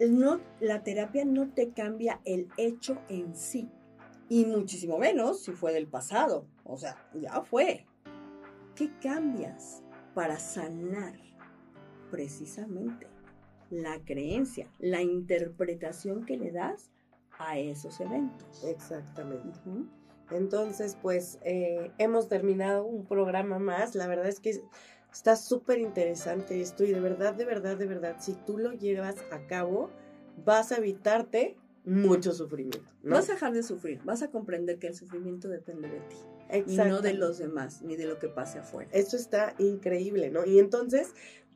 no, 0.09 0.41
la 0.61 0.83
terapia 0.83 1.25
no 1.25 1.53
te 1.53 1.73
cambia 1.73 2.21
el 2.25 2.49
hecho 2.57 2.99
en 3.09 3.37
sí. 3.37 3.69
Y 4.29 4.47
muchísimo 4.47 4.99
menos 4.99 5.43
si 5.43 5.53
fue 5.53 5.73
del 5.73 5.87
pasado. 5.87 6.47
O 6.65 6.79
sea, 6.79 7.11
ya 7.15 7.43
fue. 7.43 7.87
¿Qué 8.75 8.91
cambias 9.01 9.83
para 10.15 10.39
sanar? 10.39 11.15
Precisamente 12.11 13.07
la 13.71 13.99
creencia, 14.05 14.69
la 14.79 15.03
interpretación 15.03 16.25
que 16.25 16.37
le 16.37 16.53
das 16.53 16.91
a 17.39 17.59
esos 17.59 18.01
eventos. 18.01 18.65
Exactamente. 18.65 19.59
Entonces, 20.31 20.97
pues 21.01 21.39
eh, 21.43 21.91
hemos 21.99 22.29
terminado 22.29 22.85
un 22.85 23.05
programa 23.07 23.59
más. 23.59 23.95
La 23.95 24.07
verdad 24.07 24.27
es 24.27 24.41
que 24.41 24.63
está 25.13 25.37
súper 25.37 25.79
interesante 25.79 26.61
esto 26.61 26.85
y 26.85 26.93
de 26.93 27.01
verdad, 27.01 27.35
de 27.35 27.45
verdad, 27.45 27.77
de 27.77 27.87
verdad, 27.87 28.17
si 28.19 28.35
tú 28.35 28.59
lo 28.59 28.73
llevas 28.73 29.17
a 29.31 29.47
cabo, 29.47 29.91
vas 30.45 30.73
a 30.73 30.77
evitarte 30.77 31.57
mucho 31.85 32.33
sufrimiento. 32.33 32.91
¿no? 33.03 33.15
Vas 33.15 33.29
a 33.29 33.35
dejar 33.35 33.53
de 33.53 33.63
sufrir, 33.63 34.01
vas 34.05 34.23
a 34.23 34.31
comprender 34.31 34.79
que 34.79 34.89
el 34.89 34.95
sufrimiento 34.95 35.49
depende 35.49 35.89
de 35.89 36.01
ti 36.01 36.17
y 36.67 36.77
no 36.77 37.01
de 37.01 37.15
los 37.15 37.39
demás, 37.39 37.83
ni 37.83 37.97
de 37.97 38.07
lo 38.07 38.19
que 38.19 38.29
pase 38.29 38.59
afuera. 38.59 38.91
Esto 38.93 39.17
está 39.17 39.55
increíble, 39.59 40.31
¿no? 40.31 40.45
Y 40.45 40.59
entonces, 40.59 41.13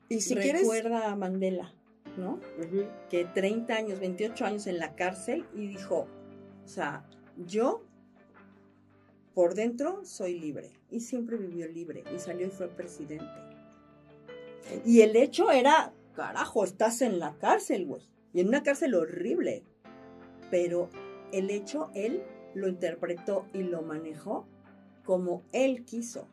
y 0.08 0.20
si 0.20 0.34
quieres... 0.34 0.62
Recuerda 0.62 1.10
a 1.10 1.16
Mandela, 1.16 1.74
¿no? 2.16 2.40
Que 3.10 3.24
30 3.24 3.74
años, 3.74 4.00
28 4.00 4.44
años 4.44 4.66
en 4.66 4.78
la 4.78 4.94
cárcel 4.94 5.44
y 5.54 5.66
dijo, 5.66 6.06
o 6.64 6.68
sea, 6.68 7.04
yo 7.36 7.82
por 9.34 9.54
dentro 9.54 10.04
soy 10.04 10.38
libre 10.38 10.70
y 10.90 11.00
siempre 11.00 11.36
vivió 11.36 11.68
libre 11.68 12.02
y 12.14 12.18
salió 12.18 12.46
y 12.46 12.50
fue 12.50 12.68
presidente. 12.68 13.26
Y 14.84 15.00
el 15.00 15.16
hecho 15.16 15.50
era, 15.50 15.92
carajo, 16.14 16.64
estás 16.64 17.00
en 17.02 17.18
la 17.18 17.36
cárcel, 17.38 17.86
güey. 17.86 18.02
Y 18.34 18.40
en 18.40 18.48
una 18.48 18.62
cárcel 18.62 18.94
horrible. 18.94 19.62
Pero 20.50 20.90
el 21.32 21.50
hecho, 21.50 21.90
él 21.94 22.22
lo 22.54 22.68
interpretó 22.68 23.46
y 23.54 23.62
lo 23.62 23.82
manejó 23.82 24.46
como 25.04 25.42
él 25.52 25.84
quiso. 25.84 26.26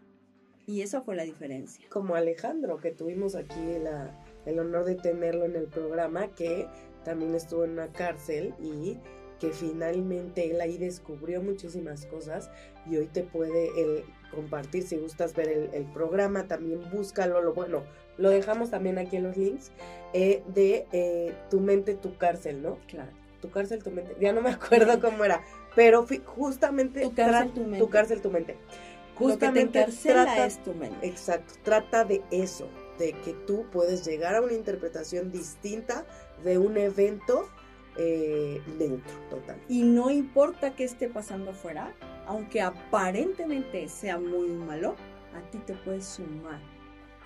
Y 0.67 0.81
esa 0.81 1.01
fue 1.01 1.15
la 1.15 1.23
diferencia. 1.23 1.85
Como 1.89 2.15
Alejandro, 2.15 2.77
que 2.77 2.91
tuvimos 2.91 3.35
aquí 3.35 3.59
la- 3.81 4.24
el 4.45 4.59
honor 4.59 4.85
de 4.85 4.95
tenerlo 4.95 5.45
en 5.45 5.55
el 5.55 5.65
programa, 5.67 6.27
que 6.35 6.67
también 7.03 7.35
estuvo 7.35 7.63
en 7.65 7.71
una 7.71 7.87
cárcel 7.91 8.53
y 8.59 8.97
que 9.39 9.49
finalmente 9.51 10.49
él 10.49 10.61
ahí 10.61 10.77
descubrió 10.77 11.41
muchísimas 11.41 12.05
cosas 12.05 12.49
y 12.89 12.95
hoy 12.97 13.07
te 13.07 13.23
puede 13.23 13.67
él 13.81 14.03
compartir, 14.31 14.83
si 14.83 14.95
gustas 14.97 15.33
ver 15.35 15.49
el, 15.49 15.69
el 15.73 15.83
programa, 15.85 16.47
también 16.47 16.79
búscalo, 16.91 17.41
lo 17.41 17.53
bueno, 17.53 17.83
lo 18.17 18.29
dejamos 18.29 18.69
también 18.71 18.97
aquí 18.97 19.17
en 19.17 19.23
los 19.23 19.37
links, 19.37 19.71
eh, 20.13 20.41
de 20.53 20.87
eh, 20.93 21.33
Tu 21.49 21.59
mente, 21.59 21.95
tu 21.95 22.17
cárcel, 22.17 22.61
¿no? 22.61 22.77
Claro. 22.87 23.11
Tu 23.41 23.49
cárcel, 23.51 23.83
tu 23.83 23.91
mente, 23.91 24.15
ya 24.19 24.31
no 24.33 24.41
me 24.41 24.49
acuerdo 24.51 24.99
cómo 25.01 25.23
era, 25.25 25.41
pero 25.75 26.05
justamente 26.25 27.01
Tu 27.01 27.13
cárcel, 27.13 27.51
tu 27.53 27.61
mente. 27.61 27.79
tu 27.79 27.89
cárcel, 27.89 28.21
tu 28.21 28.31
mente. 28.31 28.53
Lo 28.53 28.57
que 28.57 28.67
te 28.67 29.15
Justamente 29.17 29.85
trata- 30.03 30.45
es 30.45 30.63
tu 30.63 30.73
mente. 30.73 31.07
Exacto, 31.07 31.53
trata 31.63 32.03
de 32.05 32.21
eso, 32.31 32.67
de 32.97 33.13
que 33.21 33.33
tú 33.33 33.65
puedes 33.71 34.05
llegar 34.05 34.35
a 34.35 34.41
una 34.41 34.53
interpretación 34.53 35.31
distinta 35.31 36.05
de 36.43 36.57
un 36.57 36.77
evento 36.77 37.49
eh, 37.97 38.61
neutro, 38.77 39.13
total. 39.29 39.61
Y 39.69 39.83
no 39.83 40.09
importa 40.09 40.75
qué 40.75 40.83
esté 40.83 41.07
pasando 41.07 41.51
afuera, 41.51 41.93
aunque 42.25 42.61
aparentemente 42.61 43.87
sea 43.87 44.17
muy 44.17 44.49
malo, 44.49 44.95
a 45.33 45.49
ti 45.51 45.59
te 45.59 45.73
puede 45.73 46.01
sumar 46.01 46.59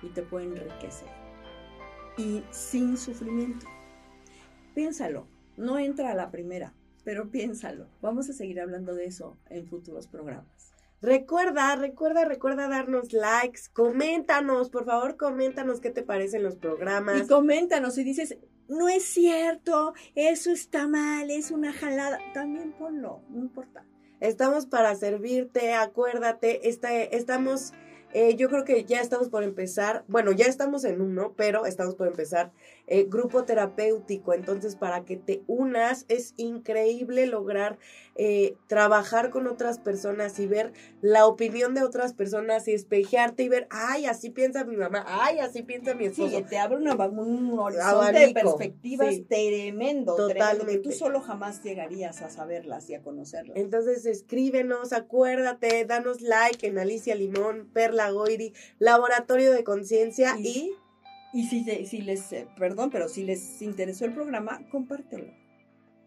y 0.02 0.08
te 0.08 0.22
puede 0.22 0.46
enriquecer. 0.46 1.08
Y 2.16 2.42
sin 2.50 2.96
sufrimiento. 2.96 3.66
Piénsalo, 4.74 5.26
no 5.56 5.78
entra 5.78 6.12
a 6.12 6.14
la 6.14 6.30
primera, 6.30 6.74
pero 7.04 7.30
piénsalo. 7.30 7.88
Vamos 8.00 8.28
a 8.28 8.32
seguir 8.32 8.60
hablando 8.60 8.94
de 8.94 9.06
eso 9.06 9.36
en 9.48 9.66
futuros 9.66 10.06
programas. 10.06 10.69
Recuerda, 11.02 11.76
recuerda, 11.76 12.26
recuerda 12.26 12.68
darnos 12.68 13.12
likes, 13.14 13.62
coméntanos, 13.72 14.68
por 14.68 14.84
favor, 14.84 15.16
coméntanos 15.16 15.80
qué 15.80 15.90
te 15.90 16.02
parecen 16.02 16.42
los 16.42 16.56
programas. 16.56 17.22
Y 17.22 17.26
coméntanos 17.26 17.94
si 17.94 18.04
dices, 18.04 18.36
no 18.68 18.88
es 18.88 19.04
cierto, 19.04 19.94
eso 20.14 20.50
está 20.50 20.86
mal, 20.88 21.30
es 21.30 21.50
una 21.50 21.72
jalada. 21.72 22.18
También 22.34 22.72
ponlo, 22.72 23.22
no 23.30 23.40
importa. 23.40 23.86
Estamos 24.20 24.66
para 24.66 24.94
servirte, 24.94 25.72
acuérdate, 25.72 26.68
está, 26.68 26.94
estamos 26.94 27.72
eh, 28.12 28.34
yo 28.34 28.48
creo 28.48 28.64
que 28.64 28.84
ya 28.84 29.00
estamos 29.00 29.28
por 29.28 29.44
empezar, 29.44 30.04
bueno, 30.08 30.32
ya 30.32 30.46
estamos 30.46 30.84
en 30.84 31.00
uno, 31.00 31.32
pero 31.36 31.64
estamos 31.64 31.94
por 31.94 32.08
empezar 32.08 32.50
eh, 32.90 33.06
grupo 33.08 33.44
terapéutico. 33.44 34.34
Entonces, 34.34 34.76
para 34.76 35.04
que 35.06 35.16
te 35.16 35.42
unas, 35.46 36.04
es 36.08 36.34
increíble 36.36 37.26
lograr 37.26 37.78
eh, 38.16 38.56
trabajar 38.66 39.30
con 39.30 39.46
otras 39.46 39.78
personas 39.78 40.38
y 40.38 40.46
ver 40.46 40.74
la 41.00 41.26
opinión 41.26 41.74
de 41.74 41.82
otras 41.82 42.12
personas 42.12 42.68
y 42.68 42.72
espejearte 42.72 43.44
y 43.44 43.48
ver, 43.48 43.66
ay, 43.70 44.04
así 44.04 44.28
piensa 44.28 44.64
mi 44.64 44.76
mamá, 44.76 45.04
ay, 45.06 45.38
así 45.38 45.62
piensa 45.62 45.94
mi 45.94 46.04
esposo. 46.06 46.36
Sí, 46.36 46.44
te 46.46 46.58
abre 46.58 46.76
una, 46.76 46.94
un 46.94 47.58
horizonte 47.58 48.26
de 48.26 48.34
perspectivas 48.34 49.14
tremendo, 49.26 50.16
Totalmente. 50.16 50.78
tú 50.80 50.92
solo 50.92 51.20
jamás 51.20 51.62
llegarías 51.62 52.20
a 52.20 52.28
saberlas 52.28 52.90
y 52.90 52.94
a 52.94 53.02
conocerlas. 53.02 53.56
Entonces, 53.56 54.04
escríbenos, 54.04 54.92
acuérdate, 54.92 55.86
danos 55.86 56.20
like 56.20 56.66
en 56.66 56.78
Alicia 56.78 57.14
Limón, 57.14 57.70
Perla 57.72 58.10
Goiri, 58.10 58.52
Laboratorio 58.78 59.52
de 59.52 59.64
Conciencia 59.64 60.36
y 60.38 60.50
y 60.50 60.76
si, 61.32 61.64
si 61.86 62.02
les, 62.02 62.32
eh, 62.32 62.48
perdón, 62.56 62.90
pero 62.90 63.08
si 63.08 63.24
les 63.24 63.62
interesó 63.62 64.04
el 64.04 64.14
programa, 64.14 64.60
compártelo. 64.70 65.32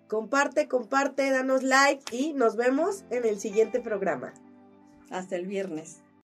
Comparte, 0.08 0.68
comparte, 0.68 1.32
danos 1.32 1.64
like 1.64 2.16
y 2.16 2.34
nos 2.34 2.56
vemos 2.56 3.06
en 3.10 3.26
el 3.26 3.40
siguiente 3.40 3.80
programa. 3.80 4.34
Hasta 5.10 5.36
el 5.36 5.48
viernes. 5.48 6.03